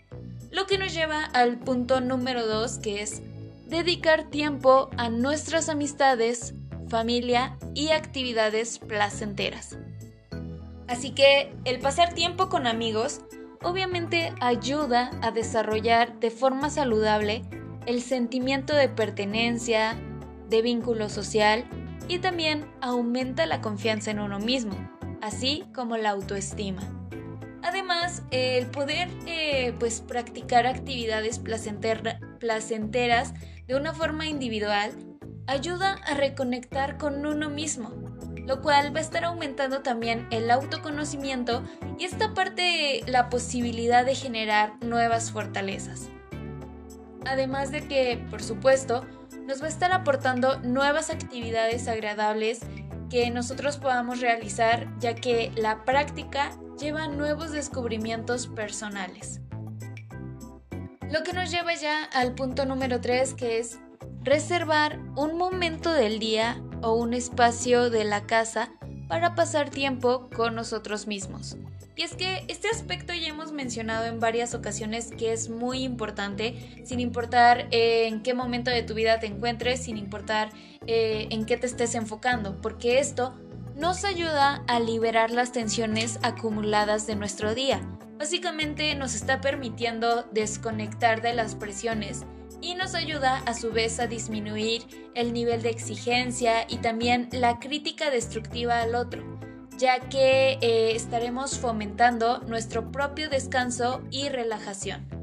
Lo 0.52 0.66
que 0.66 0.78
nos 0.78 0.94
lleva 0.94 1.24
al 1.24 1.60
punto 1.60 2.02
número 2.02 2.46
2, 2.46 2.80
que 2.80 3.02
es 3.02 3.22
dedicar 3.68 4.30
tiempo 4.30 4.90
a 4.98 5.10
nuestras 5.10 5.70
amistades, 5.70 6.54
familia 6.88 7.58
y 7.74 7.90
actividades 7.90 8.80
placenteras. 8.80 9.78
Así 10.88 11.12
que 11.12 11.54
el 11.66 11.80
pasar 11.80 12.14
tiempo 12.14 12.48
con 12.48 12.66
amigos 12.66 13.22
obviamente 13.62 14.34
ayuda 14.40 15.12
a 15.22 15.32
desarrollar 15.32 16.20
de 16.20 16.32
forma 16.32 16.70
saludable 16.70 17.44
el 17.86 18.02
sentimiento 18.02 18.74
de 18.76 18.90
pertenencia, 18.90 19.98
de 20.50 20.62
vínculo 20.62 21.10
social 21.10 21.66
y 22.08 22.20
también 22.20 22.66
aumenta 22.82 23.46
la 23.46 23.62
confianza 23.62 24.12
en 24.12 24.20
uno 24.20 24.40
mismo, 24.40 24.76
así 25.22 25.66
como 25.74 25.98
la 25.98 26.12
autoestima. 26.12 26.82
Además, 27.68 28.24
el 28.32 28.68
poder 28.68 29.10
eh, 29.26 29.74
pues, 29.78 30.00
practicar 30.00 30.66
actividades 30.66 31.38
placenteras 31.38 33.34
de 33.68 33.76
una 33.76 33.94
forma 33.94 34.26
individual 34.26 34.92
ayuda 35.48 35.96
a 36.06 36.14
reconectar 36.14 36.98
con 36.98 37.26
uno 37.26 37.50
mismo, 37.50 37.92
lo 38.46 38.62
cual 38.62 38.96
va 38.96 39.00
a 39.00 39.02
estar 39.02 39.26
aumentando 39.26 39.82
también 39.82 40.30
el 40.32 40.50
autoconocimiento 40.50 41.62
y 42.00 42.06
esta 42.06 42.34
parte 42.34 43.02
la 43.06 43.28
posibilidad 43.28 44.06
de 44.06 44.16
generar 44.16 44.82
nuevas 44.82 45.34
fortalezas. 45.34 46.08
Además 47.26 47.70
de 47.72 47.86
que, 47.86 48.26
por 48.30 48.42
supuesto, 48.42 49.06
nos 49.46 49.62
va 49.62 49.66
a 49.66 49.70
estar 49.70 49.92
aportando 49.92 50.58
nuevas 50.62 51.10
actividades 51.10 51.90
agradables 51.90 52.62
que 53.10 53.30
nosotros 53.30 53.76
podamos 53.76 54.22
realizar, 54.22 54.88
ya 55.00 55.16
que 55.16 55.52
la 55.58 55.84
práctica 55.84 56.58
lleva 56.78 57.08
nuevos 57.08 57.52
descubrimientos 57.52 58.48
personales. 58.48 59.42
Lo 61.12 61.24
que 61.24 61.34
nos 61.34 61.50
lleva 61.52 61.74
ya 61.74 62.04
al 62.04 62.36
punto 62.36 62.66
número 62.66 63.02
3, 63.02 63.34
que 63.34 63.60
es 63.60 63.80
reservar 64.24 65.00
un 65.16 65.38
momento 65.38 65.92
del 65.92 66.20
día 66.20 66.62
o 66.82 66.94
un 66.94 67.14
espacio 67.14 67.90
de 67.90 68.04
la 68.04 68.26
casa 68.26 68.74
para 69.08 69.36
pasar 69.36 69.70
tiempo 69.70 70.30
con 70.36 70.54
nosotros 70.54 71.08
mismos. 71.08 71.58
Y 71.96 72.04
es 72.04 72.14
que 72.14 72.44
este 72.48 72.68
aspecto 72.68 73.14
ya 73.14 73.30
hemos 73.30 73.52
mencionado 73.52 74.06
en 74.06 74.20
varias 74.20 74.54
ocasiones 74.54 75.10
que 75.18 75.32
es 75.32 75.50
muy 75.50 75.84
importante, 75.84 76.84
sin 76.86 77.00
importar 77.00 77.68
en 77.72 78.22
qué 78.22 78.36
momento 78.36 78.70
de 78.70 78.84
tu 78.84 78.94
vida 78.94 79.20
te 79.20 79.26
encuentres, 79.26 79.84
sin 79.84 79.98
importar 79.98 80.50
eh, 80.86 81.28
en 81.32 81.46
qué 81.46 81.58
te 81.58 81.66
estés 81.66 81.96
enfocando, 81.96 82.62
porque 82.62 83.00
esto 83.00 83.34
nos 83.78 84.04
ayuda 84.06 84.64
a 84.68 84.80
liberar 84.80 85.30
las 85.30 85.52
tensiones 85.52 86.18
acumuladas 86.24 87.06
de 87.06 87.16
nuestro 87.16 87.54
día. 87.54 87.80
Básicamente 88.18 88.96
nos 88.96 89.14
está 89.14 89.40
permitiendo 89.40 90.24
desconectar 90.32 91.22
de 91.22 91.36
las 91.36 91.54
presiones 91.54 92.26
y 92.60 92.74
nos 92.74 92.96
ayuda 92.96 93.38
a 93.46 93.54
su 93.54 93.72
vez 93.72 94.00
a 94.00 94.08
disminuir 94.08 94.82
el 95.14 95.32
nivel 95.32 95.62
de 95.62 95.70
exigencia 95.70 96.66
y 96.68 96.78
también 96.78 97.30
la 97.32 97.60
crítica 97.60 98.10
destructiva 98.10 98.82
al 98.82 98.96
otro, 98.96 99.24
ya 99.78 100.00
que 100.00 100.58
eh, 100.60 100.96
estaremos 100.96 101.60
fomentando 101.60 102.40
nuestro 102.48 102.92
propio 102.92 103.30
descanso 103.30 104.02
y 104.10 104.30
relajación. 104.30 105.17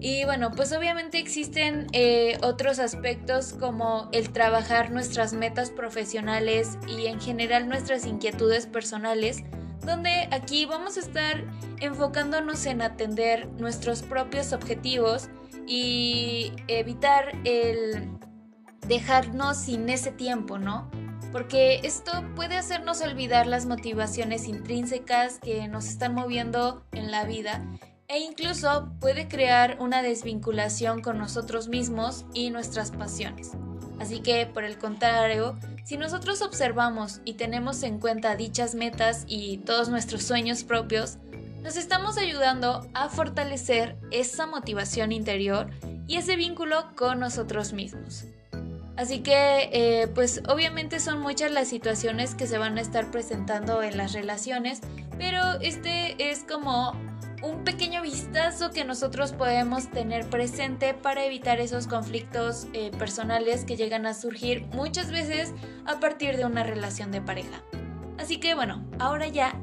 Y 0.00 0.24
bueno, 0.24 0.52
pues 0.52 0.72
obviamente 0.72 1.18
existen 1.18 1.88
eh, 1.92 2.38
otros 2.42 2.78
aspectos 2.78 3.52
como 3.52 4.08
el 4.12 4.30
trabajar 4.30 4.90
nuestras 4.90 5.32
metas 5.32 5.70
profesionales 5.70 6.78
y 6.86 7.06
en 7.06 7.20
general 7.20 7.68
nuestras 7.68 8.06
inquietudes 8.06 8.66
personales, 8.66 9.42
donde 9.84 10.28
aquí 10.30 10.66
vamos 10.66 10.96
a 10.96 11.00
estar 11.00 11.44
enfocándonos 11.80 12.64
en 12.66 12.82
atender 12.82 13.48
nuestros 13.58 14.02
propios 14.02 14.52
objetivos 14.52 15.30
y 15.66 16.52
evitar 16.68 17.32
el 17.44 18.08
dejarnos 18.86 19.56
sin 19.56 19.88
ese 19.88 20.12
tiempo, 20.12 20.58
¿no? 20.58 20.90
Porque 21.32 21.80
esto 21.82 22.12
puede 22.36 22.56
hacernos 22.56 23.02
olvidar 23.02 23.46
las 23.46 23.66
motivaciones 23.66 24.46
intrínsecas 24.46 25.40
que 25.40 25.68
nos 25.68 25.86
están 25.86 26.14
moviendo 26.14 26.84
en 26.92 27.10
la 27.10 27.24
vida 27.24 27.62
e 28.08 28.18
incluso 28.20 28.90
puede 29.00 29.28
crear 29.28 29.76
una 29.80 30.02
desvinculación 30.02 31.02
con 31.02 31.18
nosotros 31.18 31.68
mismos 31.68 32.24
y 32.32 32.50
nuestras 32.50 32.90
pasiones. 32.90 33.52
Así 34.00 34.20
que, 34.20 34.46
por 34.46 34.64
el 34.64 34.78
contrario, 34.78 35.58
si 35.84 35.98
nosotros 35.98 36.40
observamos 36.40 37.20
y 37.24 37.34
tenemos 37.34 37.82
en 37.82 37.98
cuenta 37.98 38.36
dichas 38.36 38.74
metas 38.74 39.24
y 39.26 39.58
todos 39.58 39.88
nuestros 39.88 40.22
sueños 40.22 40.64
propios, 40.64 41.18
nos 41.62 41.76
estamos 41.76 42.16
ayudando 42.16 42.88
a 42.94 43.08
fortalecer 43.08 43.96
esa 44.10 44.46
motivación 44.46 45.12
interior 45.12 45.70
y 46.06 46.16
ese 46.16 46.36
vínculo 46.36 46.94
con 46.96 47.20
nosotros 47.20 47.72
mismos. 47.72 48.24
Así 48.96 49.20
que, 49.20 49.68
eh, 49.72 50.08
pues 50.08 50.42
obviamente 50.48 50.98
son 50.98 51.20
muchas 51.20 51.50
las 51.50 51.68
situaciones 51.68 52.34
que 52.34 52.46
se 52.46 52.58
van 52.58 52.78
a 52.78 52.80
estar 52.80 53.10
presentando 53.10 53.82
en 53.82 53.96
las 53.96 54.12
relaciones, 54.12 54.80
pero 55.18 55.60
este 55.60 56.30
es 56.30 56.44
como 56.44 56.94
un 57.42 57.64
pequeño 57.64 58.02
vistazo 58.02 58.70
que 58.70 58.84
nosotros 58.84 59.32
podemos 59.32 59.90
tener 59.90 60.28
presente 60.28 60.94
para 60.94 61.24
evitar 61.24 61.60
esos 61.60 61.86
conflictos 61.86 62.66
eh, 62.72 62.90
personales 62.98 63.64
que 63.64 63.76
llegan 63.76 64.06
a 64.06 64.14
surgir 64.14 64.66
muchas 64.72 65.10
veces 65.10 65.52
a 65.86 66.00
partir 66.00 66.36
de 66.36 66.44
una 66.44 66.64
relación 66.64 67.10
de 67.12 67.20
pareja. 67.20 67.62
Así 68.18 68.38
que 68.38 68.54
bueno, 68.54 68.84
ahora 68.98 69.28
ya 69.28 69.60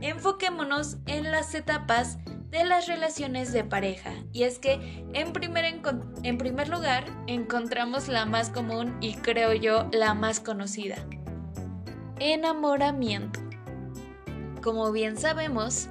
enfoquémonos 0.00 0.96
en 1.06 1.30
las 1.30 1.54
etapas 1.54 2.18
de 2.50 2.64
las 2.64 2.86
relaciones 2.86 3.52
de 3.52 3.64
pareja. 3.64 4.12
Y 4.32 4.42
es 4.42 4.58
que 4.58 5.04
en 5.14 5.32
primer, 5.32 5.64
en 6.22 6.38
primer 6.38 6.68
lugar 6.68 7.04
encontramos 7.26 8.08
la 8.08 8.26
más 8.26 8.50
común 8.50 8.96
y 9.00 9.14
creo 9.14 9.54
yo 9.54 9.88
la 9.92 10.14
más 10.14 10.40
conocida. 10.40 10.96
Enamoramiento. 12.18 13.40
Como 14.62 14.92
bien 14.92 15.16
sabemos, 15.16 15.88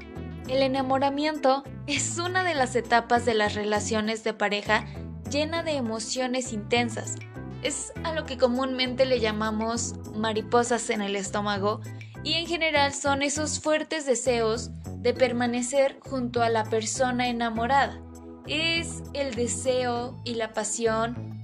el 0.51 0.63
enamoramiento 0.63 1.63
es 1.87 2.17
una 2.17 2.43
de 2.43 2.53
las 2.55 2.75
etapas 2.75 3.25
de 3.25 3.33
las 3.33 3.55
relaciones 3.55 4.25
de 4.25 4.33
pareja 4.33 4.85
llena 5.29 5.63
de 5.63 5.77
emociones 5.77 6.51
intensas. 6.51 7.15
Es 7.63 7.93
a 8.03 8.13
lo 8.13 8.25
que 8.25 8.37
comúnmente 8.37 9.05
le 9.05 9.21
llamamos 9.21 9.95
mariposas 10.13 10.89
en 10.89 11.01
el 11.01 11.15
estómago 11.15 11.79
y 12.25 12.33
en 12.33 12.47
general 12.47 12.93
son 12.93 13.21
esos 13.21 13.61
fuertes 13.61 14.05
deseos 14.05 14.71
de 14.97 15.13
permanecer 15.13 15.97
junto 16.01 16.43
a 16.43 16.49
la 16.49 16.65
persona 16.65 17.29
enamorada. 17.29 18.01
Es 18.45 19.03
el 19.13 19.33
deseo 19.35 20.19
y 20.25 20.33
la 20.33 20.51
pasión 20.51 21.41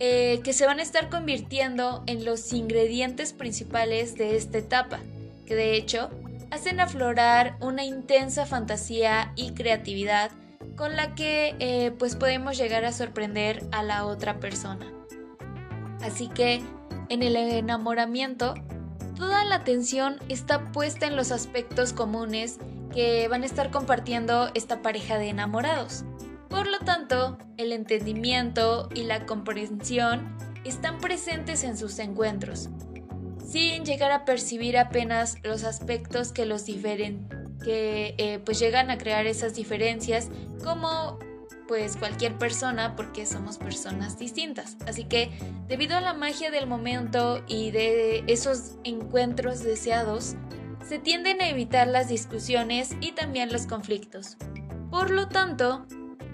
eh, 0.00 0.40
que 0.42 0.52
se 0.52 0.66
van 0.66 0.80
a 0.80 0.82
estar 0.82 1.10
convirtiendo 1.10 2.02
en 2.06 2.24
los 2.24 2.52
ingredientes 2.52 3.32
principales 3.32 4.16
de 4.16 4.36
esta 4.36 4.58
etapa, 4.58 4.98
que 5.46 5.54
de 5.54 5.76
hecho 5.76 6.10
hacen 6.50 6.80
aflorar 6.80 7.56
una 7.60 7.84
intensa 7.84 8.46
fantasía 8.46 9.32
y 9.36 9.52
creatividad 9.52 10.30
con 10.76 10.96
la 10.96 11.14
que 11.14 11.56
eh, 11.58 11.92
pues 11.98 12.16
podemos 12.16 12.56
llegar 12.58 12.84
a 12.84 12.92
sorprender 12.92 13.64
a 13.72 13.82
la 13.82 14.04
otra 14.04 14.38
persona. 14.40 14.86
Así 16.02 16.28
que 16.28 16.62
en 17.08 17.22
el 17.22 17.36
enamoramiento, 17.36 18.54
toda 19.16 19.44
la 19.44 19.56
atención 19.56 20.18
está 20.28 20.72
puesta 20.72 21.06
en 21.06 21.16
los 21.16 21.32
aspectos 21.32 21.92
comunes 21.92 22.58
que 22.92 23.28
van 23.28 23.42
a 23.42 23.46
estar 23.46 23.70
compartiendo 23.70 24.50
esta 24.54 24.82
pareja 24.82 25.18
de 25.18 25.28
enamorados. 25.28 26.04
Por 26.48 26.66
lo 26.66 26.78
tanto, 26.80 27.38
el 27.56 27.72
entendimiento 27.72 28.88
y 28.94 29.04
la 29.04 29.26
comprensión 29.26 30.36
están 30.64 30.98
presentes 30.98 31.64
en 31.64 31.76
sus 31.76 31.98
encuentros, 31.98 32.68
sin 33.46 33.84
llegar 33.84 34.10
a 34.10 34.24
percibir 34.24 34.76
apenas 34.76 35.36
los 35.42 35.64
aspectos 35.64 36.32
que 36.32 36.46
los 36.46 36.64
diferen, 36.64 37.28
que 37.62 38.14
eh, 38.18 38.40
pues 38.44 38.58
llegan 38.58 38.90
a 38.90 38.98
crear 38.98 39.26
esas 39.26 39.54
diferencias 39.54 40.28
como 40.62 41.18
pues 41.68 41.96
cualquier 41.96 42.38
persona 42.38 42.94
porque 42.96 43.26
somos 43.26 43.58
personas 43.58 44.18
distintas. 44.18 44.76
Así 44.86 45.04
que 45.04 45.30
debido 45.68 45.96
a 45.96 46.00
la 46.00 46.14
magia 46.14 46.50
del 46.50 46.66
momento 46.66 47.42
y 47.46 47.70
de 47.70 48.24
esos 48.26 48.76
encuentros 48.84 49.62
deseados, 49.62 50.36
se 50.86 50.98
tienden 50.98 51.40
a 51.40 51.48
evitar 51.48 51.88
las 51.88 52.08
discusiones 52.08 52.96
y 53.00 53.12
también 53.12 53.52
los 53.52 53.66
conflictos. 53.66 54.36
Por 54.90 55.10
lo 55.10 55.28
tanto, 55.28 55.86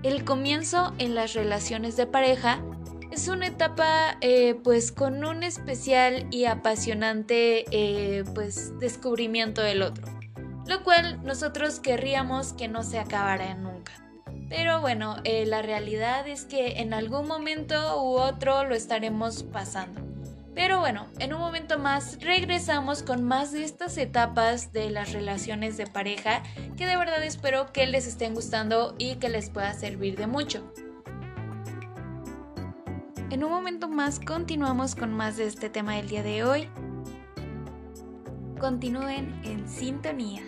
el 0.02 0.24
comienzo 0.24 0.92
en 0.98 1.14
las 1.14 1.32
relaciones 1.32 1.96
de 1.96 2.06
pareja 2.06 2.62
es 3.12 3.28
una 3.28 3.46
etapa 3.46 4.16
eh, 4.22 4.58
pues 4.64 4.90
con 4.90 5.22
un 5.22 5.42
especial 5.42 6.26
y 6.30 6.46
apasionante 6.46 7.66
eh, 7.70 8.24
pues 8.34 8.78
descubrimiento 8.78 9.60
del 9.60 9.82
otro, 9.82 10.06
lo 10.66 10.82
cual 10.82 11.22
nosotros 11.22 11.78
querríamos 11.78 12.54
que 12.54 12.68
no 12.68 12.82
se 12.82 12.98
acabara 12.98 13.54
nunca. 13.54 13.92
Pero 14.48 14.80
bueno, 14.80 15.16
eh, 15.24 15.44
la 15.44 15.60
realidad 15.60 16.26
es 16.26 16.46
que 16.46 16.80
en 16.80 16.94
algún 16.94 17.28
momento 17.28 18.02
u 18.02 18.16
otro 18.16 18.64
lo 18.64 18.74
estaremos 18.74 19.42
pasando. 19.42 20.00
Pero 20.54 20.80
bueno, 20.80 21.06
en 21.18 21.34
un 21.34 21.40
momento 21.40 21.78
más 21.78 22.18
regresamos 22.20 23.02
con 23.02 23.22
más 23.22 23.52
de 23.52 23.64
estas 23.64 23.98
etapas 23.98 24.72
de 24.72 24.90
las 24.90 25.12
relaciones 25.12 25.76
de 25.76 25.86
pareja 25.86 26.42
que 26.78 26.86
de 26.86 26.96
verdad 26.96 27.22
espero 27.22 27.72
que 27.72 27.86
les 27.86 28.06
estén 28.06 28.34
gustando 28.34 28.94
y 28.98 29.16
que 29.16 29.28
les 29.28 29.50
pueda 29.50 29.72
servir 29.74 30.16
de 30.16 30.26
mucho. 30.26 30.72
En 33.32 33.42
un 33.44 33.50
momento 33.50 33.88
más 33.88 34.20
continuamos 34.20 34.94
con 34.94 35.14
más 35.14 35.38
de 35.38 35.46
este 35.46 35.70
tema 35.70 35.94
del 35.94 36.06
día 36.06 36.22
de 36.22 36.44
hoy. 36.44 36.68
Continúen 38.60 39.40
en 39.42 39.66
sintonía. 39.66 40.42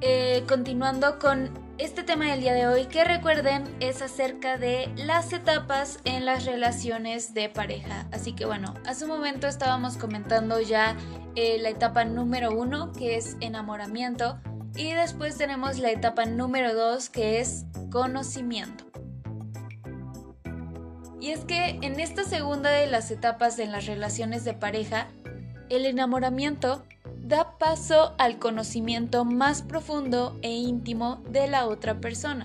Eh, 0.00 0.44
continuando 0.46 1.18
con 1.18 1.63
este 1.94 2.02
tema 2.02 2.32
del 2.32 2.40
día 2.40 2.54
de 2.54 2.66
hoy, 2.66 2.86
que 2.86 3.04
recuerden, 3.04 3.72
es 3.78 4.02
acerca 4.02 4.58
de 4.58 4.90
las 4.96 5.32
etapas 5.32 6.00
en 6.04 6.26
las 6.26 6.44
relaciones 6.44 7.34
de 7.34 7.48
pareja. 7.48 8.08
Así 8.10 8.32
que 8.32 8.46
bueno, 8.46 8.74
hace 8.84 9.04
un 9.04 9.12
momento 9.12 9.46
estábamos 9.46 9.96
comentando 9.96 10.60
ya 10.60 10.96
eh, 11.36 11.56
la 11.60 11.68
etapa 11.68 12.04
número 12.04 12.50
uno, 12.50 12.92
que 12.92 13.14
es 13.14 13.36
enamoramiento, 13.38 14.40
y 14.74 14.92
después 14.92 15.38
tenemos 15.38 15.78
la 15.78 15.92
etapa 15.92 16.24
número 16.24 16.74
dos, 16.74 17.10
que 17.10 17.38
es 17.38 17.64
conocimiento. 17.92 18.86
Y 21.20 21.30
es 21.30 21.44
que 21.44 21.78
en 21.80 22.00
esta 22.00 22.24
segunda 22.24 22.70
de 22.70 22.88
las 22.88 23.12
etapas 23.12 23.56
de 23.56 23.68
las 23.68 23.86
relaciones 23.86 24.44
de 24.44 24.54
pareja, 24.54 25.06
el 25.68 25.86
enamoramiento 25.86 26.84
da 27.24 27.56
paso 27.56 28.14
al 28.18 28.38
conocimiento 28.38 29.24
más 29.24 29.62
profundo 29.62 30.38
e 30.42 30.50
íntimo 30.50 31.22
de 31.30 31.48
la 31.48 31.66
otra 31.66 31.98
persona. 31.98 32.44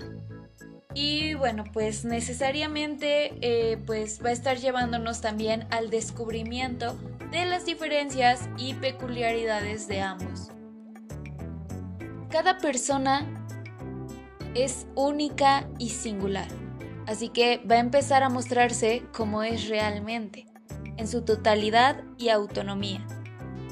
Y 0.93 1.33
bueno, 1.33 1.65
pues 1.73 2.05
necesariamente 2.05 3.35
eh, 3.41 3.77
pues 3.85 4.23
va 4.23 4.29
a 4.29 4.31
estar 4.31 4.57
llevándonos 4.57 5.21
también 5.21 5.67
al 5.69 5.89
descubrimiento 5.89 6.97
de 7.29 7.45
las 7.45 7.65
diferencias 7.65 8.49
y 8.57 8.73
peculiaridades 8.73 9.87
de 9.87 10.01
ambos. 10.01 10.49
Cada 12.29 12.57
persona 12.57 13.27
es 14.55 14.87
única 14.95 15.67
y 15.77 15.89
singular, 15.89 16.47
así 17.05 17.29
que 17.29 17.61
va 17.69 17.75
a 17.75 17.79
empezar 17.79 18.23
a 18.23 18.29
mostrarse 18.29 19.03
como 19.13 19.43
es 19.43 19.67
realmente, 19.67 20.47
en 20.97 21.07
su 21.07 21.23
totalidad 21.23 22.03
y 22.17 22.29
autonomía. 22.29 23.05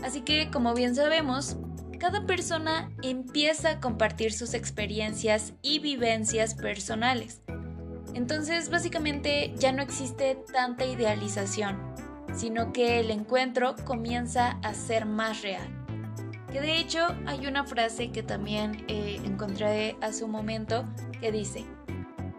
Así 0.03 0.21
que, 0.21 0.49
como 0.51 0.73
bien 0.73 0.95
sabemos, 0.95 1.57
cada 1.99 2.25
persona 2.25 2.91
empieza 3.01 3.71
a 3.71 3.79
compartir 3.79 4.31
sus 4.31 4.53
experiencias 4.53 5.53
y 5.61 5.79
vivencias 5.79 6.53
personales. 6.53 7.41
Entonces, 8.13 8.69
básicamente 8.69 9.53
ya 9.57 9.71
no 9.71 9.81
existe 9.81 10.37
tanta 10.51 10.85
idealización, 10.85 11.77
sino 12.33 12.71
que 12.71 12.99
el 12.99 13.11
encuentro 13.11 13.75
comienza 13.85 14.59
a 14.63 14.73
ser 14.73 15.05
más 15.05 15.41
real. 15.41 15.67
Que 16.51 16.61
de 16.61 16.77
hecho 16.77 17.07
hay 17.25 17.45
una 17.45 17.65
frase 17.65 18.11
que 18.11 18.23
también 18.23 18.85
eh, 18.87 19.19
encontré 19.25 19.97
hace 20.01 20.23
un 20.23 20.31
momento 20.31 20.85
que 21.19 21.31
dice, 21.31 21.65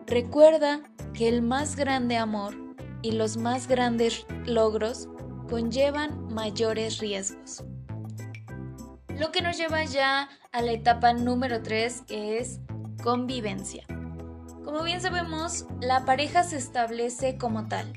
recuerda 0.06 0.80
que 1.12 1.28
el 1.28 1.42
más 1.42 1.76
grande 1.76 2.16
amor 2.16 2.54
y 3.02 3.12
los 3.12 3.36
más 3.36 3.68
grandes 3.68 4.26
logros 4.46 5.08
conllevan 5.48 6.32
mayores 6.32 6.98
riesgos. 6.98 7.64
Lo 9.18 9.32
que 9.32 9.42
nos 9.42 9.56
lleva 9.56 9.84
ya 9.84 10.28
a 10.52 10.62
la 10.62 10.72
etapa 10.72 11.12
número 11.12 11.62
3 11.62 12.02
que 12.06 12.38
es 12.38 12.60
convivencia. 13.02 13.84
Como 14.64 14.82
bien 14.82 15.00
sabemos, 15.00 15.66
la 15.80 16.04
pareja 16.04 16.44
se 16.44 16.56
establece 16.56 17.38
como 17.38 17.68
tal. 17.68 17.92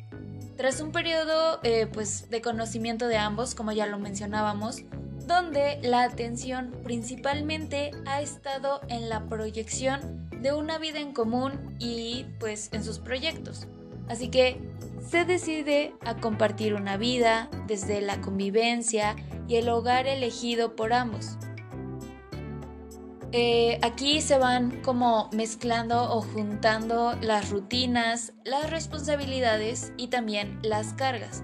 Tras 0.58 0.80
un 0.80 0.92
periodo 0.92 1.60
eh, 1.64 1.88
pues, 1.88 2.30
de 2.30 2.42
conocimiento 2.42 3.08
de 3.08 3.18
ambos, 3.18 3.56
como 3.56 3.72
ya 3.72 3.88
lo 3.88 4.00
mencionábamos, 4.00 4.84
donde 5.28 5.80
la 5.82 6.04
atención 6.04 6.72
principalmente 6.84 7.92
ha 8.06 8.22
estado 8.22 8.82
en 8.88 9.10
la 9.10 9.26
proyección 9.26 10.30
de 10.42 10.54
una 10.54 10.78
vida 10.78 11.00
en 11.00 11.14
común 11.14 11.76
y 11.80 12.26
pues 12.40 12.70
en 12.74 12.84
sus 12.84 13.00
proyectos. 13.00 13.68
Así 14.08 14.30
que 14.30 14.60
se 15.02 15.26
decide 15.26 15.96
a 16.06 16.18
compartir 16.18 16.74
una 16.74 16.98
vida 16.98 17.50
desde 17.68 18.02
la 18.02 18.22
convivencia 18.22 19.16
y 19.48 19.56
el 19.56 19.70
hogar 19.70 20.08
elegido 20.08 20.76
por 20.76 20.94
ambos. 20.94 21.38
Eh, 23.34 23.80
aquí 23.82 24.20
se 24.20 24.38
van 24.38 24.82
como 24.82 25.30
mezclando 25.32 26.14
o 26.14 26.22
juntando 26.22 27.16
las 27.22 27.50
rutinas, 27.50 28.34
las 28.44 28.70
responsabilidades 28.70 29.94
y 29.96 30.08
también 30.08 30.60
las 30.64 30.94
cargas. 30.94 31.42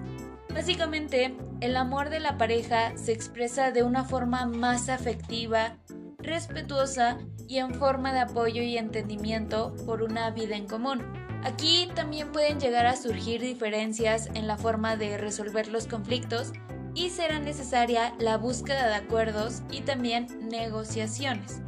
Básicamente, 0.54 1.36
el 1.60 1.76
amor 1.76 2.10
de 2.10 2.20
la 2.20 2.36
pareja 2.36 2.96
se 2.96 3.12
expresa 3.12 3.70
de 3.70 3.82
una 3.82 4.04
forma 4.04 4.44
más 4.44 4.90
afectiva, 4.90 5.78
respetuosa 6.18 7.18
y 7.48 7.58
en 7.58 7.74
forma 7.74 8.12
de 8.12 8.20
apoyo 8.20 8.62
y 8.62 8.76
entendimiento 8.76 9.74
por 9.86 10.02
una 10.02 10.30
vida 10.30 10.56
en 10.56 10.66
común. 10.66 11.27
Aquí 11.44 11.88
también 11.94 12.32
pueden 12.32 12.58
llegar 12.58 12.86
a 12.86 12.96
surgir 12.96 13.40
diferencias 13.40 14.28
en 14.34 14.46
la 14.46 14.56
forma 14.56 14.96
de 14.96 15.18
resolver 15.18 15.68
los 15.68 15.86
conflictos 15.86 16.52
y 16.94 17.10
será 17.10 17.38
necesaria 17.38 18.14
la 18.18 18.36
búsqueda 18.38 18.88
de 18.88 18.94
acuerdos 18.94 19.62
y 19.70 19.82
también 19.82 20.26
negociaciones. 20.48 21.62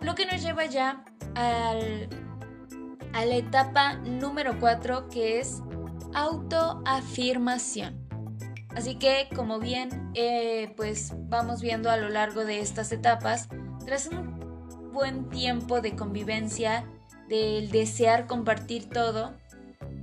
Lo 0.00 0.14
que 0.14 0.26
nos 0.26 0.42
lleva 0.42 0.66
ya 0.66 1.04
al, 1.34 2.08
a 3.14 3.24
la 3.24 3.36
etapa 3.36 3.94
número 3.94 4.58
4 4.60 5.08
que 5.08 5.40
es 5.40 5.62
autoafirmación. 6.14 8.06
Así 8.76 8.96
que 8.96 9.28
como 9.34 9.58
bien 9.58 10.10
eh, 10.14 10.72
pues 10.76 11.14
vamos 11.28 11.62
viendo 11.62 11.90
a 11.90 11.96
lo 11.96 12.08
largo 12.08 12.44
de 12.44 12.60
estas 12.60 12.92
etapas, 12.92 13.48
tras 13.84 14.06
un 14.08 14.90
buen 14.92 15.28
tiempo 15.30 15.80
de 15.80 15.96
convivencia, 15.96 16.84
del 17.30 17.70
desear 17.70 18.26
compartir 18.26 18.90
todo, 18.90 19.32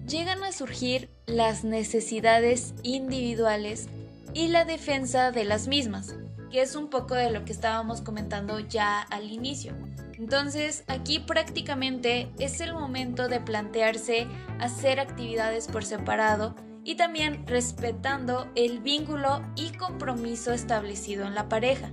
llegan 0.07 0.43
a 0.43 0.53
surgir 0.53 1.09
las 1.25 1.65
necesidades 1.65 2.73
individuales 2.83 3.89
y 4.33 4.47
la 4.47 4.63
defensa 4.63 5.31
de 5.31 5.43
las 5.43 5.67
mismas, 5.67 6.15
que 6.49 6.61
es 6.61 6.75
un 6.75 6.89
poco 6.89 7.15
de 7.15 7.29
lo 7.29 7.43
que 7.43 7.51
estábamos 7.51 8.01
comentando 8.01 8.59
ya 8.59 9.01
al 9.01 9.29
inicio. 9.29 9.75
Entonces, 10.13 10.85
aquí 10.87 11.19
prácticamente 11.19 12.31
es 12.39 12.61
el 12.61 12.73
momento 12.73 13.27
de 13.27 13.41
plantearse 13.41 14.25
hacer 14.59 14.99
actividades 14.99 15.67
por 15.67 15.83
separado 15.83 16.55
y 16.85 16.95
también 16.95 17.45
respetando 17.45 18.49
el 18.55 18.79
vínculo 18.79 19.41
y 19.57 19.73
compromiso 19.73 20.53
establecido 20.53 21.27
en 21.27 21.35
la 21.35 21.49
pareja. 21.49 21.91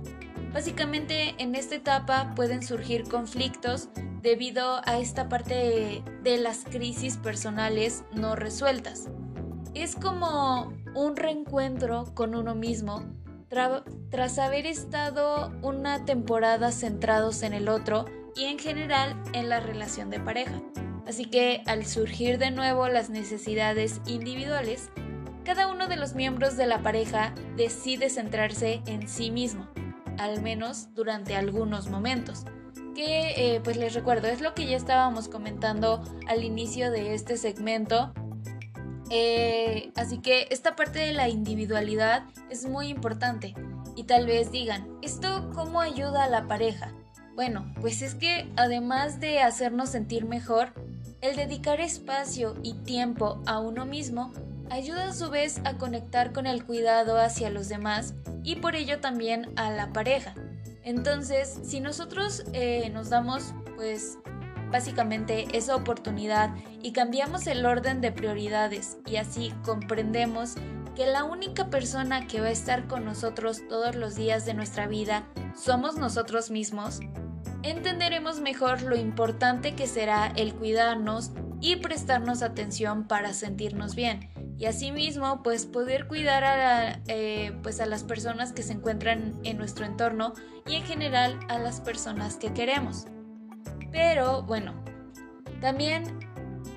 Básicamente 0.55 1.35
en 1.37 1.53
esta 1.53 1.75
etapa 1.75 2.31
pueden 2.33 2.63
surgir 2.63 3.03
conflictos 3.09 3.89
debido 4.21 4.79
a 4.85 4.99
esta 4.99 5.27
parte 5.27 6.01
de, 6.23 6.37
las 6.37 6.63
crisis 6.63 7.17
personales 7.17 8.05
no 8.13 8.37
resueltas. 8.37 9.09
Es 9.73 9.97
como 9.97 10.71
un 10.95 11.17
reencuentro 11.17 12.05
con 12.13 12.35
uno 12.35 12.55
mismo 12.55 13.03
tras 14.09 14.39
haber 14.39 14.65
estado 14.65 15.51
una 15.61 16.05
temporada 16.05 16.71
centrados 16.71 17.43
en 17.43 17.53
el 17.53 17.67
otro 17.67 18.05
y 18.33 18.45
en 18.45 18.57
general 18.57 19.21
en 19.33 19.49
la 19.49 19.59
relación 19.59 20.09
de 20.09 20.21
pareja. 20.21 20.61
Así 21.05 21.25
que 21.25 21.63
al 21.65 21.85
surgir 21.85 22.37
de 22.37 22.51
nuevo 22.51 22.87
las 22.87 23.09
necesidades 23.09 23.99
individuales, 24.07 24.89
cada 25.43 25.67
uno 25.67 25.89
de 25.89 25.97
los 25.97 26.15
miembros 26.15 26.55
de 26.55 26.65
la 26.65 26.81
pareja 26.81 27.35
decide 27.57 28.09
centrarse 28.09 28.81
en 28.85 29.09
sí 29.09 29.31
mismo, 29.31 29.67
al 30.19 30.41
menos 30.41 30.93
durante 30.93 31.35
algunos 31.35 31.89
momentos. 31.89 32.45
Que 32.93 33.55
eh, 33.55 33.61
pues 33.63 33.77
les 33.77 33.93
recuerdo, 33.93 34.27
es 34.27 34.41
lo 34.41 34.53
que 34.53 34.65
ya 34.65 34.77
estábamos 34.77 35.27
comentando 35.27 36.03
al 36.27 36.43
inicio 36.43 36.91
de 36.91 37.13
este 37.13 37.37
segmento. 37.37 38.13
Eh, 39.09 39.91
así 39.95 40.19
que 40.19 40.47
esta 40.49 40.75
parte 40.75 40.99
de 40.99 41.13
la 41.13 41.29
individualidad 41.29 42.23
es 42.49 42.67
muy 42.67 42.87
importante. 42.87 43.53
Y 43.95 44.03
tal 44.03 44.25
vez 44.25 44.51
digan, 44.51 44.87
¿esto 45.01 45.51
cómo 45.53 45.81
ayuda 45.81 46.23
a 46.23 46.29
la 46.29 46.47
pareja? 46.47 46.91
Bueno, 47.35 47.73
pues 47.81 48.01
es 48.01 48.15
que 48.15 48.49
además 48.55 49.19
de 49.19 49.39
hacernos 49.39 49.89
sentir 49.89 50.25
mejor, 50.25 50.73
el 51.21 51.35
dedicar 51.35 51.81
espacio 51.81 52.55
y 52.63 52.73
tiempo 52.75 53.41
a 53.45 53.59
uno 53.59 53.85
mismo 53.85 54.31
ayuda 54.69 55.09
a 55.09 55.13
su 55.13 55.29
vez 55.29 55.61
a 55.63 55.77
conectar 55.77 56.33
con 56.33 56.47
el 56.47 56.65
cuidado 56.65 57.17
hacia 57.19 57.49
los 57.49 57.69
demás 57.69 58.13
y 58.43 58.57
por 58.57 58.75
ello 58.75 58.99
también 58.99 59.51
a 59.55 59.71
la 59.71 59.93
pareja. 59.93 60.33
Entonces, 60.83 61.59
si 61.63 61.79
nosotros 61.79 62.43
eh, 62.53 62.89
nos 62.91 63.09
damos 63.09 63.53
pues 63.75 64.17
básicamente 64.71 65.47
esa 65.53 65.75
oportunidad 65.75 66.53
y 66.81 66.91
cambiamos 66.91 67.47
el 67.47 67.65
orden 67.65 68.01
de 68.01 68.11
prioridades 68.11 68.97
y 69.05 69.17
así 69.17 69.53
comprendemos 69.63 70.55
que 70.95 71.05
la 71.05 71.23
única 71.23 71.69
persona 71.69 72.27
que 72.27 72.39
va 72.39 72.47
a 72.47 72.51
estar 72.51 72.87
con 72.87 73.03
nosotros 73.03 73.63
todos 73.67 73.95
los 73.95 74.15
días 74.15 74.45
de 74.45 74.53
nuestra 74.53 74.87
vida 74.87 75.27
somos 75.55 75.97
nosotros 75.97 76.51
mismos, 76.51 76.99
entenderemos 77.63 78.39
mejor 78.39 78.81
lo 78.81 78.95
importante 78.95 79.75
que 79.75 79.87
será 79.87 80.31
el 80.35 80.53
cuidarnos 80.53 81.31
y 81.59 81.77
prestarnos 81.77 82.41
atención 82.41 83.07
para 83.07 83.33
sentirnos 83.33 83.95
bien 83.95 84.29
y 84.57 84.65
asimismo 84.65 85.43
pues 85.43 85.65
poder 85.65 86.07
cuidar 86.07 86.43
a, 86.43 87.01
eh, 87.07 87.53
pues 87.61 87.79
a 87.79 87.85
las 87.85 88.03
personas 88.03 88.53
que 88.53 88.63
se 88.63 88.73
encuentran 88.73 89.39
en 89.43 89.57
nuestro 89.57 89.85
entorno 89.85 90.33
y 90.65 90.75
en 90.75 90.83
general 90.83 91.39
a 91.49 91.59
las 91.59 91.81
personas 91.81 92.37
que 92.37 92.53
queremos. 92.53 93.05
Pero 93.91 94.43
bueno, 94.43 94.83
también 95.61 96.03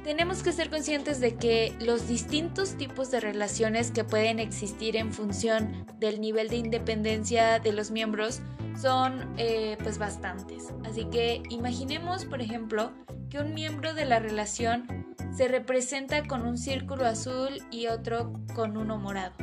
tenemos 0.04 0.42
que 0.42 0.52
ser 0.52 0.70
conscientes 0.70 1.20
de 1.20 1.36
que 1.36 1.76
los 1.80 2.08
distintos 2.08 2.76
tipos 2.76 3.10
de 3.10 3.20
relaciones 3.20 3.90
que 3.90 4.04
pueden 4.04 4.38
existir 4.38 4.96
en 4.96 5.12
función 5.12 5.86
del 5.98 6.20
nivel 6.20 6.48
de 6.48 6.56
independencia 6.56 7.58
de 7.58 7.72
los 7.72 7.90
miembros 7.90 8.40
son 8.80 9.34
eh, 9.36 9.76
pues 9.82 9.98
bastantes. 9.98 10.72
Así 10.84 11.04
que 11.06 11.42
imaginemos, 11.50 12.24
por 12.24 12.40
ejemplo, 12.40 12.92
que 13.28 13.38
un 13.38 13.52
miembro 13.52 13.92
de 13.92 14.04
la 14.04 14.18
relación 14.18 15.07
se 15.36 15.48
representa 15.48 16.26
con 16.26 16.46
un 16.46 16.58
círculo 16.58 17.06
azul 17.06 17.62
y 17.70 17.86
otro 17.86 18.32
con 18.54 18.76
uno 18.76 18.98
morado. 18.98 19.34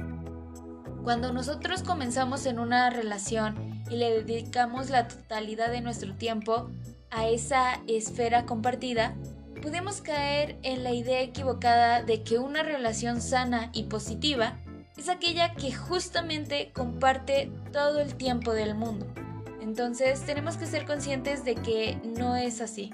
Cuando 1.04 1.32
nosotros 1.32 1.84
comenzamos 1.84 2.46
en 2.46 2.60
una 2.60 2.90
relación 2.90 3.84
y 3.90 3.98
le 3.98 4.24
dedicamos 4.24 4.90
la 4.90 5.08
totalidad 5.08 5.70
de 5.70 5.82
nuestro 5.82 6.16
tiempo 6.16 6.70
a 7.12 7.28
esa 7.28 7.82
esfera 7.88 8.46
compartida, 8.46 9.16
podemos 9.62 10.02
caer 10.02 10.58
en 10.64 10.84
la 10.84 10.94
idea 10.94 11.22
equivocada 11.22 12.02
de 12.02 12.24
que 12.24 12.40
una 12.40 12.64
relación 12.64 13.22
sana 13.22 13.70
y 13.74 13.84
positiva 13.84 14.60
es 14.98 15.10
aquella 15.10 15.54
que 15.54 15.74
justamente 15.74 16.72
comparte 16.74 17.52
todo 17.72 18.00
el 18.00 18.16
tiempo 18.16 18.54
del 18.54 18.76
mundo. 18.76 19.06
Entonces 19.62 20.26
tenemos 20.26 20.58
que 20.58 20.66
ser 20.66 20.86
conscientes 20.86 21.44
de 21.44 21.56
que 21.56 22.00
no 22.18 22.36
es 22.36 22.62
así. 22.62 22.94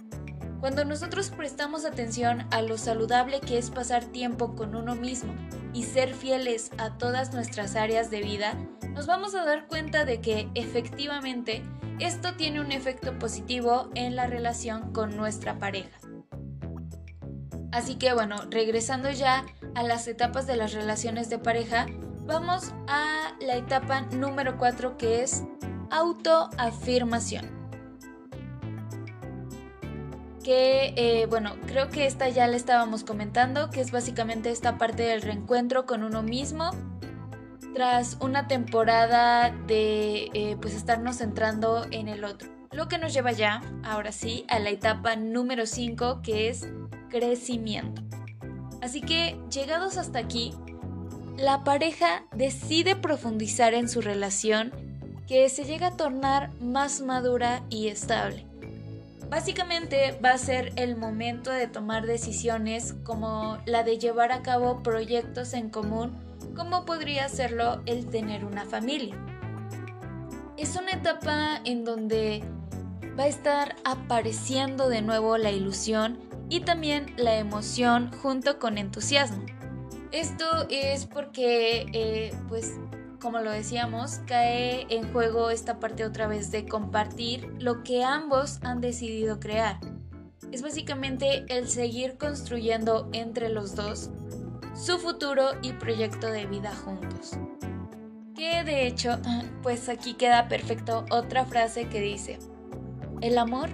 Cuando 0.61 0.85
nosotros 0.85 1.31
prestamos 1.31 1.85
atención 1.85 2.45
a 2.51 2.61
lo 2.61 2.77
saludable 2.77 3.41
que 3.41 3.57
es 3.57 3.71
pasar 3.71 4.05
tiempo 4.05 4.55
con 4.55 4.75
uno 4.75 4.93
mismo 4.93 5.33
y 5.73 5.83
ser 5.85 6.13
fieles 6.13 6.69
a 6.77 6.99
todas 6.99 7.33
nuestras 7.33 7.75
áreas 7.75 8.11
de 8.11 8.21
vida, 8.21 8.53
nos 8.91 9.07
vamos 9.07 9.33
a 9.33 9.43
dar 9.43 9.65
cuenta 9.67 10.05
de 10.05 10.21
que 10.21 10.49
efectivamente 10.53 11.63
esto 11.99 12.35
tiene 12.35 12.61
un 12.61 12.71
efecto 12.71 13.17
positivo 13.17 13.89
en 13.95 14.15
la 14.15 14.27
relación 14.27 14.93
con 14.93 15.17
nuestra 15.17 15.57
pareja. 15.57 15.97
Así 17.71 17.95
que 17.95 18.13
bueno, 18.13 18.35
regresando 18.51 19.09
ya 19.09 19.43
a 19.73 19.81
las 19.81 20.07
etapas 20.07 20.45
de 20.45 20.57
las 20.57 20.73
relaciones 20.73 21.27
de 21.31 21.39
pareja, 21.39 21.87
vamos 22.27 22.71
a 22.87 23.35
la 23.39 23.55
etapa 23.55 24.01
número 24.11 24.59
4 24.59 24.95
que 24.95 25.23
es 25.23 25.43
autoafirmación. 25.89 27.60
Que, 30.43 30.93
eh, 30.97 31.27
bueno, 31.27 31.55
creo 31.67 31.89
que 31.89 32.05
esta 32.05 32.27
ya 32.29 32.47
la 32.47 32.57
estábamos 32.57 33.03
comentando, 33.03 33.69
que 33.69 33.81
es 33.81 33.91
básicamente 33.91 34.49
esta 34.49 34.77
parte 34.77 35.03
del 35.03 35.21
reencuentro 35.21 35.85
con 35.85 36.03
uno 36.03 36.23
mismo 36.23 36.71
tras 37.73 38.17
una 38.19 38.47
temporada 38.47 39.51
de 39.67 40.29
eh, 40.33 40.57
pues 40.61 40.73
estarnos 40.73 41.17
centrando 41.17 41.85
en 41.91 42.07
el 42.07 42.23
otro. 42.23 42.49
Lo 42.71 42.87
que 42.87 42.97
nos 42.97 43.13
lleva 43.13 43.31
ya, 43.31 43.61
ahora 43.83 44.11
sí, 44.11 44.45
a 44.47 44.59
la 44.59 44.69
etapa 44.69 45.15
número 45.15 45.65
5 45.65 46.21
que 46.21 46.49
es 46.49 46.67
crecimiento. 47.09 48.01
Así 48.81 49.01
que, 49.01 49.37
llegados 49.51 49.97
hasta 49.97 50.19
aquí, 50.19 50.53
la 51.37 51.63
pareja 51.63 52.25
decide 52.33 52.95
profundizar 52.95 53.73
en 53.73 53.89
su 53.89 54.01
relación 54.01 54.71
que 55.27 55.49
se 55.49 55.65
llega 55.65 55.87
a 55.87 55.97
tornar 55.97 56.51
más 56.59 57.01
madura 57.01 57.63
y 57.69 57.87
estable. 57.87 58.45
Básicamente 59.31 60.19
va 60.23 60.31
a 60.31 60.37
ser 60.37 60.73
el 60.75 60.97
momento 60.97 61.51
de 61.51 61.65
tomar 61.65 62.05
decisiones 62.05 62.95
como 63.05 63.59
la 63.65 63.83
de 63.83 63.97
llevar 63.97 64.33
a 64.33 64.41
cabo 64.41 64.83
proyectos 64.83 65.53
en 65.53 65.69
común 65.69 66.11
como 66.53 66.83
podría 66.83 67.29
serlo 67.29 67.81
el 67.85 68.09
tener 68.09 68.43
una 68.43 68.65
familia. 68.65 69.15
Es 70.57 70.75
una 70.75 70.91
etapa 70.91 71.61
en 71.63 71.85
donde 71.85 72.43
va 73.17 73.23
a 73.23 73.27
estar 73.27 73.77
apareciendo 73.85 74.89
de 74.89 75.01
nuevo 75.01 75.37
la 75.37 75.51
ilusión 75.51 76.19
y 76.49 76.59
también 76.59 77.13
la 77.15 77.37
emoción 77.37 78.11
junto 78.21 78.59
con 78.59 78.77
entusiasmo. 78.77 79.45
Esto 80.11 80.67
es 80.69 81.05
porque, 81.05 81.85
eh, 81.93 82.33
pues, 82.49 82.73
como 83.21 83.39
lo 83.39 83.51
decíamos, 83.51 84.19
cae 84.25 84.87
en 84.89 85.11
juego 85.13 85.51
esta 85.51 85.79
parte 85.79 86.03
otra 86.03 86.27
vez 86.27 86.51
de 86.51 86.65
compartir 86.65 87.47
lo 87.59 87.83
que 87.83 88.03
ambos 88.03 88.59
han 88.63 88.81
decidido 88.81 89.39
crear. 89.39 89.79
Es 90.51 90.61
básicamente 90.61 91.45
el 91.47 91.69
seguir 91.69 92.17
construyendo 92.17 93.07
entre 93.13 93.49
los 93.49 93.75
dos 93.75 94.09
su 94.73 94.97
futuro 94.97 95.49
y 95.61 95.73
proyecto 95.73 96.27
de 96.27 96.45
vida 96.45 96.73
juntos. 96.73 97.31
Que 98.35 98.63
de 98.63 98.87
hecho, 98.87 99.19
pues 99.61 99.89
aquí 99.89 100.15
queda 100.15 100.47
perfecto 100.47 101.05
otra 101.11 101.45
frase 101.45 101.87
que 101.87 102.01
dice, 102.01 102.39
el 103.21 103.37
amor 103.37 103.69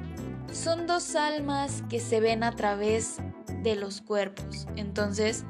son 0.52 0.88
dos 0.88 1.16
almas 1.16 1.84
que 1.90 2.00
se 2.00 2.20
ven 2.20 2.44
a 2.44 2.56
través 2.56 3.18
de 3.64 3.76
los 3.76 4.02
cuerpos. 4.02 4.68
Entonces, 4.76 5.46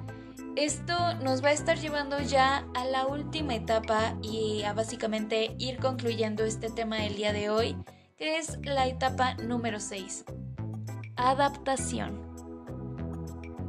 esto 0.57 1.13
nos 1.21 1.43
va 1.43 1.49
a 1.49 1.53
estar 1.53 1.77
llevando 1.77 2.19
ya 2.19 2.67
a 2.73 2.85
la 2.85 3.05
última 3.05 3.53
etapa 3.53 4.17
y 4.23 4.63
a 4.63 4.73
básicamente 4.73 5.55
ir 5.59 5.77
concluyendo 5.77 6.43
este 6.45 6.71
tema 6.71 6.97
del 6.97 7.15
día 7.15 7.31
de 7.31 7.51
hoy, 7.51 7.77
que 8.17 8.37
es 8.37 8.57
la 8.63 8.87
etapa 8.87 9.35
número 9.35 9.79
6. 9.79 10.25
Adaptación. 11.15 12.25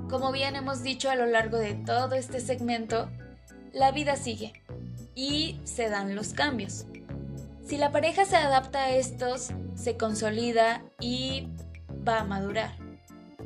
Como 0.09 0.33
bien 0.33 0.57
hemos 0.57 0.83
dicho 0.83 1.11
a 1.11 1.15
lo 1.15 1.27
largo 1.27 1.59
de 1.59 1.75
todo 1.75 2.15
este 2.15 2.41
segmento, 2.41 3.11
la 3.75 3.93
vida 3.93 4.17
sigue 4.17 4.55
y 5.15 5.61
se 5.65 5.91
dan 5.91 6.17
los 6.17 6.33
cambios. 6.33 6.87
Si 7.67 7.77
la 7.77 7.93
pareja 7.93 8.25
se 8.25 8.37
adapta 8.37 8.85
a 8.85 8.91
estos, 8.93 9.51
se 9.75 9.99
consolida 9.99 10.83
y 11.01 11.49
va 12.07 12.21
a 12.21 12.25
madurar. 12.25 12.71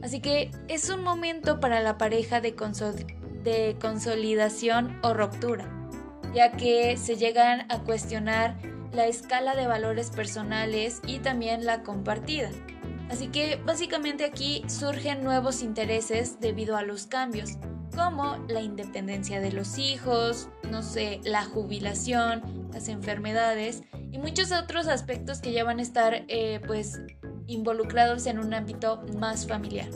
Así 0.00 0.20
que 0.20 0.52
es 0.68 0.88
un 0.90 1.02
momento 1.02 1.59
para 1.59 1.81
la 1.81 1.98
pareja 1.98 2.40
de, 2.40 2.55
de 3.42 3.76
consolidación 3.81 4.98
o 5.02 5.14
ruptura, 5.14 5.68
ya 6.35 6.52
que 6.52 6.96
se 6.96 7.16
llegan 7.16 7.70
a 7.70 7.81
cuestionar 7.81 8.57
la 8.92 9.07
escala 9.07 9.55
de 9.55 9.66
valores 9.66 10.11
personales 10.11 11.00
y 11.07 11.18
también 11.18 11.64
la 11.64 11.83
compartida. 11.83 12.50
Así 13.11 13.28
que 13.28 13.61
básicamente 13.64 14.24
aquí 14.24 14.64
surgen 14.68 15.22
nuevos 15.22 15.62
intereses 15.62 16.40
debido 16.40 16.76
a 16.76 16.83
los 16.83 17.07
cambios, 17.07 17.59
como 17.94 18.37
la 18.48 18.61
independencia 18.61 19.40
de 19.40 19.52
los 19.52 19.78
hijos, 19.78 20.48
no 20.70 20.83
sé, 20.83 21.20
la 21.24 21.44
jubilación, 21.44 22.68
las 22.72 22.88
enfermedades 22.88 23.83
y 24.11 24.18
muchos 24.18 24.50
otros 24.52 24.88
aspectos 24.88 25.40
que 25.40 25.52
ya 25.52 25.64
van 25.64 25.78
a 25.78 25.83
estar 25.83 26.24
eh, 26.28 26.61
pues 26.66 27.00
involucrados 27.46 28.26
en 28.26 28.38
un 28.38 28.55
ámbito 28.55 29.02
más 29.18 29.46
familiar. 29.46 29.88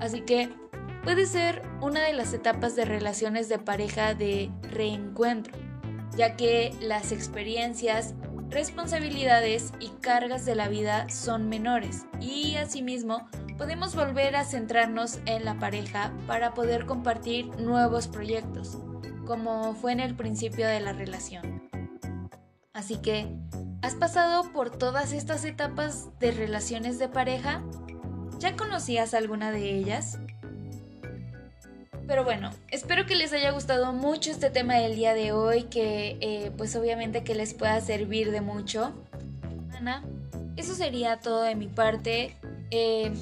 Así 0.00 0.22
que 0.22 0.48
puede 1.02 1.26
ser 1.26 1.62
una 1.80 2.02
de 2.02 2.12
las 2.12 2.32
etapas 2.32 2.76
de 2.76 2.84
relaciones 2.84 3.48
de 3.48 3.58
pareja 3.58 4.14
de 4.14 4.50
reencuentro, 4.62 5.54
ya 6.16 6.36
que 6.36 6.74
las 6.80 7.12
experiencias 7.12 8.14
responsabilidades 8.50 9.72
y 9.80 9.88
cargas 10.00 10.44
de 10.44 10.54
la 10.54 10.68
vida 10.68 11.08
son 11.08 11.48
menores 11.48 12.04
y 12.20 12.56
asimismo 12.56 13.26
podemos 13.56 13.94
volver 13.94 14.36
a 14.36 14.44
centrarnos 14.44 15.20
en 15.26 15.44
la 15.44 15.58
pareja 15.58 16.12
para 16.26 16.52
poder 16.52 16.86
compartir 16.86 17.46
nuevos 17.58 18.08
proyectos, 18.08 18.78
como 19.26 19.74
fue 19.74 19.92
en 19.92 20.00
el 20.00 20.14
principio 20.14 20.66
de 20.66 20.80
la 20.80 20.92
relación. 20.92 21.70
Así 22.72 22.96
que, 22.96 23.34
¿has 23.82 23.94
pasado 23.94 24.52
por 24.52 24.70
todas 24.70 25.12
estas 25.12 25.44
etapas 25.44 26.10
de 26.18 26.32
relaciones 26.32 26.98
de 26.98 27.08
pareja? 27.08 27.62
¿Ya 28.38 28.56
conocías 28.56 29.14
alguna 29.14 29.50
de 29.50 29.76
ellas? 29.76 30.18
Pero 32.12 32.24
bueno, 32.24 32.50
espero 32.68 33.06
que 33.06 33.14
les 33.16 33.32
haya 33.32 33.52
gustado 33.52 33.94
mucho 33.94 34.30
este 34.30 34.50
tema 34.50 34.74
del 34.74 34.96
día 34.96 35.14
de 35.14 35.32
hoy, 35.32 35.62
que 35.62 36.18
eh, 36.20 36.52
pues 36.58 36.76
obviamente 36.76 37.24
que 37.24 37.34
les 37.34 37.54
pueda 37.54 37.80
servir 37.80 38.32
de 38.32 38.42
mucho. 38.42 38.92
Ana, 39.74 40.04
eso 40.58 40.74
sería 40.74 41.20
todo 41.20 41.40
de 41.40 41.54
mi 41.54 41.68
parte. 41.68 42.36
Eh, 42.70 43.14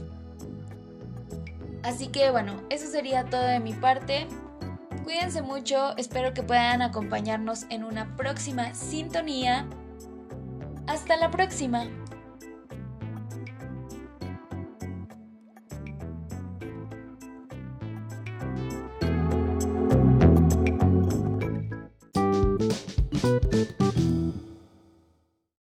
así 1.84 2.08
que 2.08 2.32
bueno, 2.32 2.60
eso 2.68 2.90
sería 2.90 3.26
todo 3.26 3.42
de 3.42 3.60
mi 3.60 3.74
parte. 3.74 4.26
Cuídense 5.04 5.40
mucho, 5.40 5.96
espero 5.96 6.34
que 6.34 6.42
puedan 6.42 6.82
acompañarnos 6.82 7.66
en 7.70 7.84
una 7.84 8.16
próxima 8.16 8.74
sintonía. 8.74 9.68
Hasta 10.88 11.16
la 11.16 11.30
próxima. 11.30 11.86